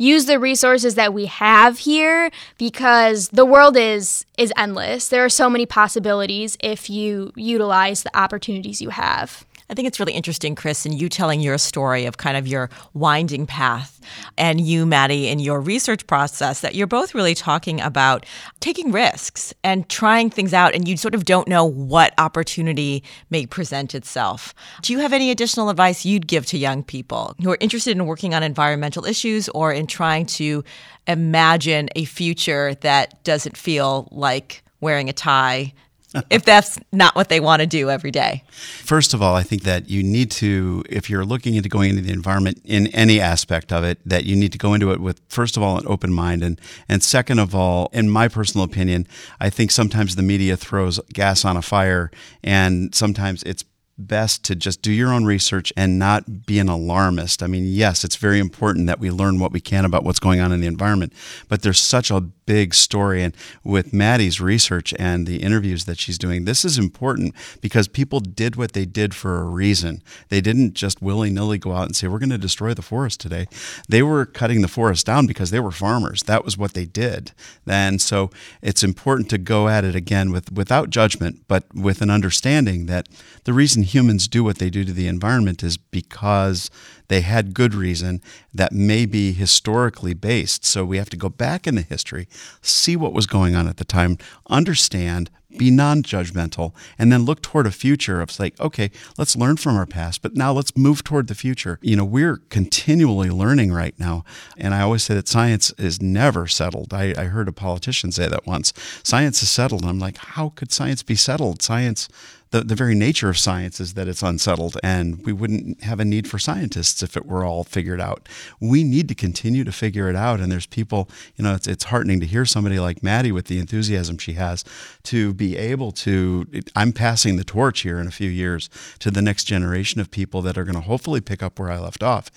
use 0.03 0.27
the 0.27 0.39
resources 0.39 0.97
that 0.97 1.15
we 1.15 1.27
have 1.27 1.79
here 1.79 2.31
because 2.59 3.29
the 3.29 3.47
world 3.47 3.77
is 3.77 4.27
is 4.37 4.53
endless. 4.57 5.09
There 5.09 5.25
are 5.25 5.29
so 5.31 5.49
many 5.49 5.67
possibilities 5.67 6.57
if 6.61 6.91
you 6.91 7.33
utilize 7.37 8.03
the 8.03 8.17
opportunities 8.17 8.83
you 8.83 8.91
have. 8.91 9.47
I 9.73 9.75
think 9.75 9.89
it's 9.89 9.99
really 9.99 10.13
interesting, 10.13 10.55
Chris, 10.55 10.85
and 10.85 11.01
you 11.01 11.09
telling 11.09 11.41
your 11.41 11.57
story 11.57 12.05
of 12.05 12.19
kind 12.19 12.37
of 12.37 12.47
your 12.47 12.69
winding 12.93 13.47
path, 13.47 14.03
and 14.37 14.61
you, 14.61 14.85
Maddie, 14.85 15.29
in 15.29 15.39
your 15.39 15.63
research 15.63 16.07
process, 16.07 16.61
that 16.61 16.75
you're 16.75 16.87
both 16.87 17.15
really 17.15 17.35
talking 17.35 17.81
about 17.81 18.27
taking 18.61 18.93
risks 18.93 19.55
and 19.65 19.89
trying 19.89 20.29
things 20.29 20.53
out, 20.53 20.75
and 20.75 20.87
you 20.87 20.99
sort 20.99 21.15
of 21.15 21.25
don't 21.25 21.49
know 21.49 21.65
what 21.65 22.13
opportunity 22.19 23.03
may 23.31 23.47
present 23.47 23.95
itself. 23.95 24.55
Do 24.83 24.93
you 24.93 24.99
have 24.99 25.15
any 25.15 25.31
additional 25.31 25.71
advice 25.71 26.05
you'd 26.05 26.27
give 26.27 26.45
to 26.47 26.59
young 26.59 26.85
people 26.85 27.35
who 27.43 27.51
are 27.51 27.59
interested 27.59 27.93
in 27.93 28.05
working 28.05 28.35
on 28.35 28.43
environmental 28.43 29.07
issues 29.07 29.49
or 29.49 29.73
in 29.73 29.87
trying 29.87 30.27
to 30.27 30.63
imagine 31.07 31.89
a 31.97 32.05
future 32.05 32.75
that 32.83 33.25
doesn't 33.25 33.57
feel 33.57 34.07
like 34.11 34.63
wearing 34.83 35.09
a 35.09 35.15
tie 35.15 35.73
if 36.31 36.45
that's 36.45 36.79
not 36.93 37.15
what 37.15 37.29
they 37.29 37.41
want 37.41 37.61
to 37.61 37.67
do 37.67 37.91
every 37.91 38.11
day? 38.11 38.45
First 38.51 39.15
of 39.15 39.23
all, 39.23 39.35
I 39.35 39.43
think 39.43 39.63
that 39.63 39.89
you 39.89 40.03
need 40.03 40.31
to, 40.33 40.85
if 40.89 41.09
you're 41.09 41.25
looking 41.25 41.55
into 41.55 41.69
going 41.69 41.91
into 41.91 42.03
the 42.03 42.13
environment 42.13 42.61
in 42.65 42.89
any 42.89 43.21
aspect 43.21 43.73
of 43.73 43.85
it, 43.85 43.99
that 44.05 44.25
you 44.25 44.37
need 44.37 44.53
to 44.53 44.59
go 44.59 44.75
into 44.75 44.93
it 44.93 45.01
with, 45.01 45.21
first 45.29 45.57
of 45.57 45.63
all, 45.63 45.79
an 45.79 45.85
open 45.87 46.13
mind. 46.13 46.43
And, 46.43 46.61
and 46.89 47.03
second 47.03 47.39
of 47.39 47.55
all, 47.55 47.89
in 47.93 48.11
my 48.11 48.29
personal 48.29 48.65
opinion, 48.65 49.07
I 49.41 49.51
think 49.51 49.71
sometimes 49.71 50.17
the 50.17 50.23
media 50.23 50.57
throws 50.57 50.99
gas 51.13 51.45
on 51.45 51.57
a 51.57 51.63
fire 51.63 52.11
and 52.43 52.95
sometimes 52.95 53.43
it's 53.45 53.65
best 54.07 54.45
to 54.45 54.55
just 54.55 54.83
do 54.83 54.93
your 54.93 55.13
own 55.13 55.25
research 55.25 55.73
and 55.77 55.99
not 55.99 56.47
be 56.47 56.59
an 56.59 56.69
alarmist. 56.69 57.43
I 57.43 57.47
mean, 57.47 57.65
yes, 57.67 58.05
it's 58.05 58.17
very 58.17 58.39
important 58.39 58.87
that 58.87 59.01
we 59.01 59.11
learn 59.11 59.39
what 59.39 59.53
we 59.53 59.61
can 59.61 59.85
about 59.85 60.05
what's 60.05 60.19
going 60.19 60.41
on 60.41 60.53
in 60.53 60.61
the 60.61 60.67
environment, 60.67 61.13
but 61.49 61.63
there's 61.63 61.81
such 61.81 62.11
a 62.11 62.21
big 62.21 62.75
story. 62.75 63.23
And 63.23 63.35
with 63.65 63.93
Maddie's 63.93 64.41
research 64.41 64.93
and 64.99 65.27
the 65.27 65.43
interviews 65.43 65.85
that 65.85 65.99
she's 65.99 66.19
doing, 66.19 66.45
this 66.45 66.65
is 66.65 66.79
important 66.79 67.35
because 67.61 67.89
people 67.89 68.21
did 68.21 68.57
what 68.57 68.73
they 68.73 68.85
did 68.85 69.15
for 69.15 69.39
a 69.39 69.45
reason. 69.45 70.03
They 70.29 70.41
didn't 70.41 70.75
just 70.75 71.01
willy 71.01 71.31
nilly 71.31 71.59
go 71.59 71.73
out 71.73 71.87
and 71.87 71.97
say, 71.97 72.09
we're 72.09 72.19
going 72.19 72.31
to 72.31 72.39
destroy 72.39 72.75
the 72.75 72.83
forest 72.83 73.21
today. 73.21 73.47
They 73.89 74.03
were 74.03 74.27
cutting 74.27 74.63
the 74.63 74.69
forest 74.69 75.07
down 75.07 75.27
because 75.27 75.51
they 75.51 75.61
were 75.61 75.71
farmers. 75.71 76.25
That 76.25 76.45
was 76.45 76.59
what 76.59 76.75
they 76.75 76.85
did. 76.85 77.33
And 77.67 78.01
so 78.01 78.31
it's 78.61 78.83
important 78.83 79.31
to 79.31 79.39
go 79.39 79.69
at 79.69 79.85
it 79.85 79.95
again 79.95 80.31
with, 80.31 80.53
without 80.53 80.91
judgment, 80.91 81.43
but 81.49 81.65
with 81.75 82.03
an 82.03 82.11
understanding 82.11 82.87
that 82.87 83.09
the 83.45 83.53
reason 83.53 83.83
humans 83.93 84.29
do 84.29 84.43
what 84.43 84.59
they 84.59 84.71
do 84.71 84.85
to 84.85 84.93
the 84.93 85.09
environment 85.09 85.63
is 85.63 85.77
because 85.77 86.71
they 87.09 87.21
had 87.21 87.55
good 87.55 87.75
reason 87.75 88.23
that 88.55 88.73
may 88.73 89.07
be 89.07 89.33
historically 89.33 90.15
based. 90.15 90.65
So 90.65 90.85
we 90.85 90.97
have 90.97 91.11
to 91.11 91.17
go 91.17 91.29
back 91.29 91.67
in 91.67 91.75
the 91.75 91.83
history, 91.83 92.27
see 92.63 92.97
what 92.97 93.13
was 93.13 93.27
going 93.27 93.55
on 93.55 93.69
at 93.69 93.77
the 93.77 93.85
time, 93.85 94.19
understand, 94.49 95.31
be 95.59 95.71
non 95.71 96.03
judgmental, 96.03 96.73
and 96.99 97.13
then 97.13 97.25
look 97.25 97.43
toward 97.43 97.67
a 97.67 97.71
future 97.71 98.23
of 98.23 98.39
like, 98.41 98.59
okay, 98.59 98.91
let's 99.19 99.37
learn 99.37 99.57
from 99.57 99.77
our 99.77 99.87
past, 99.87 100.23
but 100.23 100.35
now 100.35 100.53
let's 100.53 100.77
move 100.77 101.05
toward 101.05 101.27
the 101.27 101.35
future. 101.35 101.79
You 101.83 101.97
know, 101.97 102.05
we're 102.05 102.39
continually 102.49 103.29
learning 103.29 103.73
right 103.73 103.99
now. 103.99 104.25
And 104.57 104.75
I 104.75 104.81
always 104.81 105.03
say 105.03 105.15
that 105.15 105.29
science 105.29 105.71
is 105.73 106.01
never 106.01 106.47
settled. 106.47 106.95
I, 106.95 107.15
I 107.17 107.25
heard 107.25 107.49
a 107.49 107.53
politician 107.53 108.13
say 108.13 108.29
that 108.29 108.47
once 108.47 108.73
science 109.03 109.43
is 109.43 109.51
settled. 109.51 109.83
And 109.83 109.91
I'm 109.91 109.99
like, 109.99 110.17
how 110.17 110.51
could 110.51 110.73
science 110.73 111.03
be 111.03 111.15
settled? 111.17 111.61
Science 111.61 112.09
the, 112.53 112.61
the 112.63 112.75
very 112.75 112.95
nature 112.95 113.31
of 113.31 113.39
science 113.39 113.81
is 113.81 113.95
that 113.95 114.07
it's 114.07 114.23
unsettled, 114.23 114.79
and 114.83 115.25
we 115.25 115.33
wouldn't 115.33 115.83
have 115.83 115.99
a 115.99 116.05
need 116.05 116.29
for 116.29 116.39
scientists 116.39 117.03
if 117.03 117.17
it 117.17 117.27
were 117.27 117.45
all 117.45 117.65
figured 117.65 118.01
out. 118.01 118.29
We 118.61 118.85
need 118.85 119.09
to 119.09 119.15
continue 119.15 119.65
to 119.65 119.73
figure 119.73 120.09
it 120.09 120.15
out, 120.15 120.39
and 120.39 120.53
there's 120.53 120.67
people, 120.67 121.09
you 121.37 121.45
know, 121.45 121.55
it's, 121.55 121.67
it's 121.67 121.85
heartening 121.85 122.21
to 122.21 122.27
hear 122.27 122.45
somebody 122.45 122.79
like 122.79 123.03
Maddie 123.03 123.33
with 123.33 123.47
the 123.47 123.59
enthusiasm 123.59 124.19
she 124.19 124.35
has 124.35 124.65
to 125.05 125.33
be 125.33 125.57
able 125.57 125.93
to. 125.93 126.47
I'm 126.77 126.93
passing 126.93 127.37
the 127.37 127.45
torch 127.45 127.81
here 127.81 127.99
in 127.99 128.07
a 128.07 128.13
few 128.13 128.31
years 128.31 128.69
to 128.99 129.11
the 129.11 129.23
next 129.23 129.45
generation 129.45 130.01
of 130.01 130.11
people 130.11 130.43
that 130.43 130.59
are 130.59 130.65
going 130.65 130.75
to 130.75 130.83
hopefully 130.83 131.23
pick 131.23 131.43
up 131.43 131.59
where 131.59 131.71
I 131.71 131.79
left 131.79 132.03
off 132.03 132.31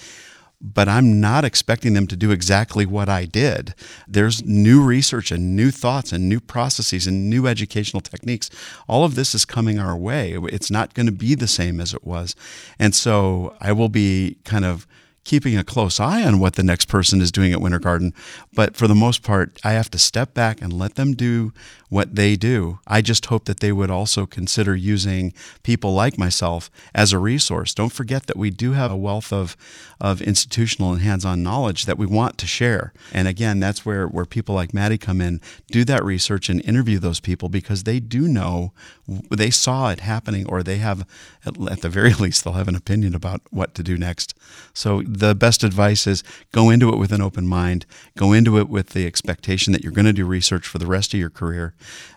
but 0.74 0.90
I'm 0.90 1.22
not 1.22 1.46
expecting 1.46 1.94
them 1.94 2.08
to 2.08 2.16
do 2.16 2.32
exactly 2.32 2.86
what 2.86 3.08
I 3.08 3.26
did. 3.26 3.76
There's 4.08 4.44
new 4.44 4.84
research 4.84 5.32
and 5.32 5.56
new 5.56 5.70
thoughts 5.70 6.12
and 6.12 6.28
new 6.28 6.40
processes 6.40 7.06
and 7.06 7.30
new 7.30 7.46
educational 7.46 8.02
techniques. 8.02 8.50
All 8.88 9.04
of 9.04 9.14
this 9.14 9.36
is 9.36 9.46
coming 9.46 9.78
our 9.78 9.96
way. 9.96 10.34
It's 10.52 10.72
not 10.72 10.96
going 10.96 11.06
to 11.06 11.12
be 11.12 11.36
the 11.36 11.48
same 11.48 11.80
as 11.80 11.94
it 11.94 12.04
was. 12.04 12.36
And 12.80 12.96
so 12.96 13.56
I 13.62 13.74
will 13.74 13.90
be 13.90 14.38
kind 14.44 14.66
of 14.66 14.88
keeping 15.26 15.58
a 15.58 15.64
close 15.64 16.00
eye 16.00 16.24
on 16.24 16.40
what 16.40 16.54
the 16.54 16.64
next 16.64 16.86
person 16.86 17.20
is 17.20 17.32
doing 17.32 17.52
at 17.52 17.60
Winter 17.60 17.80
Garden. 17.80 18.14
But 18.54 18.78
for 18.78 18.88
the 18.88 18.96
most 18.96 19.24
part, 19.24 19.60
I 19.64 19.74
have 19.74 19.92
to 19.92 20.00
step 20.00 20.34
back 20.34 20.62
and 20.62 20.72
let 20.72 20.96
them 20.96 21.14
do 21.14 21.52
what 21.90 22.16
they 22.16 22.36
do. 22.36 22.80
I 22.88 23.02
just 23.02 23.26
hope 23.28 23.46
that 23.46 23.60
they 23.60 23.72
would 23.72 23.90
also 23.90 24.26
consider 24.26 24.76
using 24.76 25.34
people 25.64 25.94
like 25.94 26.18
myself 26.18 26.70
as 26.94 27.12
a 27.12 27.20
resource. 27.20 27.74
Don't 27.74 27.92
forget 27.92 28.28
that 28.28 28.38
we 28.38 28.50
do 28.52 28.74
have 28.74 28.92
a 28.92 28.98
wealth 28.98 29.34
of, 29.34 29.58
of 30.00 30.22
institutional 30.22 30.92
and 30.94 31.02
hands 31.02 31.26
on 31.26 31.44
knowledge 31.44 31.86
that 31.86 31.98
we 31.98 32.06
want 32.06 32.38
to 32.40 32.48
share. 32.48 32.94
And 33.12 33.28
again, 33.28 33.60
that's 33.60 33.86
where, 33.86 34.08
where 34.08 34.26
people 34.26 34.54
like 34.56 34.74
Maddie 34.74 34.98
come 34.98 35.22
in, 35.22 35.42
do 35.72 35.84
that 35.86 36.04
research 36.04 36.50
and 36.50 36.64
interview 36.66 37.00
those 37.00 37.20
people 37.20 37.50
because 37.50 37.84
they 37.84 38.00
do 38.00 38.28
know, 38.28 38.74
they 39.08 39.50
saw 39.50 39.90
it 39.90 40.00
happening, 40.00 40.48
or 40.48 40.64
they 40.64 40.78
have, 40.78 41.06
at 41.46 41.82
the 41.82 41.90
very 41.90 42.14
least, 42.20 42.44
they'll 42.44 42.54
have 42.54 42.68
an 42.68 42.76
opinion 42.76 43.16
about 43.16 43.42
what 43.52 43.76
to 43.76 43.84
do 43.84 43.98
next. 43.98 44.34
So 44.74 45.02
the 45.02 45.36
best 45.36 45.64
advice 45.64 46.08
is 46.08 46.24
go 46.52 46.70
into 46.70 46.90
it 46.90 46.98
with 46.98 47.12
an 47.12 47.22
open 47.22 47.48
mind, 47.48 47.86
go 48.18 48.34
into 48.34 48.58
it 48.58 48.70
with 48.70 48.90
the 48.90 49.06
expectation 49.06 49.74
that 49.74 49.84
you're 49.84 49.92
going 49.92 50.06
to 50.06 50.14
do 50.14 50.26
research 50.26 50.68
for 50.68 50.78
the 50.78 50.88
rest 50.88 51.14
of 51.14 51.20
your 51.20 51.30
career 51.30 51.74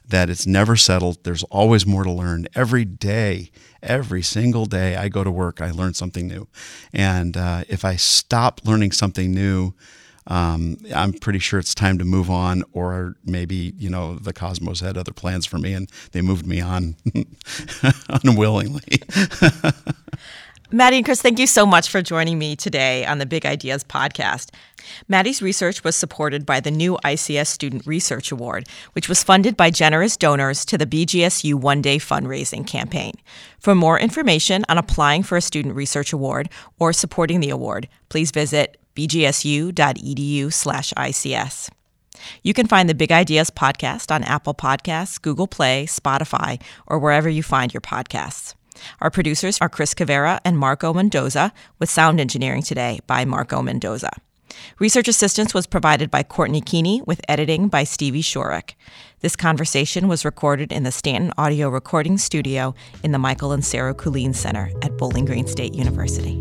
that 0.08 0.30
it's 0.30 0.46
never 0.46 0.74
settled. 0.74 1.22
There's 1.22 1.44
always 1.44 1.86
more 1.86 2.02
to 2.02 2.10
learn. 2.10 2.46
Every 2.54 2.84
day, 2.84 3.50
every 3.82 4.22
single 4.22 4.66
day 4.66 4.96
I 4.96 5.08
go 5.08 5.22
to 5.22 5.30
work, 5.30 5.60
I 5.60 5.70
learn 5.70 5.94
something 5.94 6.26
new. 6.26 6.48
And 6.92 7.36
uh, 7.36 7.64
if 7.68 7.84
I 7.84 7.96
stop 7.96 8.62
learning 8.64 8.92
something 8.92 9.32
new, 9.32 9.74
um, 10.28 10.76
I'm 10.94 11.14
pretty 11.14 11.38
sure 11.38 11.58
it's 11.58 11.74
time 11.74 11.98
to 11.98 12.04
move 12.04 12.30
on, 12.30 12.62
or 12.72 13.16
maybe 13.24 13.74
you 13.78 13.90
know 13.90 14.14
the 14.16 14.32
cosmos 14.32 14.80
had 14.80 14.96
other 14.96 15.12
plans 15.12 15.46
for 15.46 15.58
me 15.58 15.72
and 15.72 15.90
they 16.12 16.22
moved 16.22 16.46
me 16.46 16.60
on 16.60 16.96
unwillingly. 18.24 19.02
Maddie 20.70 20.96
and 20.96 21.04
Chris, 21.06 21.22
thank 21.22 21.38
you 21.38 21.46
so 21.46 21.64
much 21.64 21.88
for 21.88 22.02
joining 22.02 22.38
me 22.38 22.54
today 22.54 23.06
on 23.06 23.16
the 23.16 23.24
Big 23.24 23.46
Ideas 23.46 23.82
podcast. 23.82 24.50
Maddie's 25.08 25.40
research 25.40 25.82
was 25.82 25.96
supported 25.96 26.44
by 26.44 26.60
the 26.60 26.70
new 26.70 26.98
ICS 27.06 27.46
Student 27.46 27.86
Research 27.86 28.30
Award, 28.30 28.68
which 28.92 29.08
was 29.08 29.22
funded 29.22 29.56
by 29.56 29.70
generous 29.70 30.14
donors 30.18 30.66
to 30.66 30.76
the 30.76 30.84
BGSU 30.84 31.54
One 31.54 31.80
Day 31.80 31.96
fundraising 31.96 32.66
campaign. 32.66 33.14
For 33.58 33.74
more 33.74 33.98
information 33.98 34.66
on 34.68 34.76
applying 34.76 35.22
for 35.22 35.38
a 35.38 35.40
Student 35.40 35.74
Research 35.74 36.12
Award 36.12 36.50
or 36.78 36.92
supporting 36.92 37.40
the 37.40 37.48
award, 37.48 37.88
please 38.10 38.30
visit 38.30 38.78
bgsu.edu/ics. 38.98 41.70
You 42.42 42.52
can 42.52 42.66
find 42.66 42.88
the 42.88 42.94
Big 42.94 43.12
Ideas 43.12 43.50
podcast 43.50 44.12
on 44.12 44.24
Apple 44.24 44.54
Podcasts, 44.54 45.22
Google 45.22 45.46
Play, 45.46 45.86
Spotify, 45.86 46.60
or 46.86 46.98
wherever 46.98 47.28
you 47.28 47.44
find 47.44 47.72
your 47.72 47.80
podcasts. 47.80 48.54
Our 49.00 49.10
producers 49.10 49.58
are 49.60 49.68
Chris 49.68 49.94
Cavera 49.94 50.40
and 50.44 50.58
Marco 50.58 50.92
Mendoza, 50.92 51.52
with 51.78 51.90
sound 51.90 52.20
engineering 52.20 52.62
today 52.62 53.00
by 53.06 53.24
Marco 53.24 53.62
Mendoza. 53.62 54.10
Research 54.78 55.08
assistance 55.08 55.54
was 55.54 55.66
provided 55.66 56.10
by 56.10 56.22
Courtney 56.22 56.60
Keeney, 56.60 57.02
with 57.06 57.20
editing 57.28 57.68
by 57.68 57.84
Stevie 57.84 58.22
Shorrock. 58.22 58.74
This 59.20 59.36
conversation 59.36 60.08
was 60.08 60.24
recorded 60.24 60.72
in 60.72 60.84
the 60.84 60.92
Stanton 60.92 61.32
Audio 61.36 61.68
Recording 61.68 62.18
Studio 62.18 62.74
in 63.02 63.12
the 63.12 63.18
Michael 63.18 63.52
and 63.52 63.64
Sarah 63.64 63.94
Kuhlin 63.94 64.34
Center 64.34 64.70
at 64.82 64.96
Bowling 64.96 65.24
Green 65.24 65.46
State 65.46 65.74
University. 65.74 66.38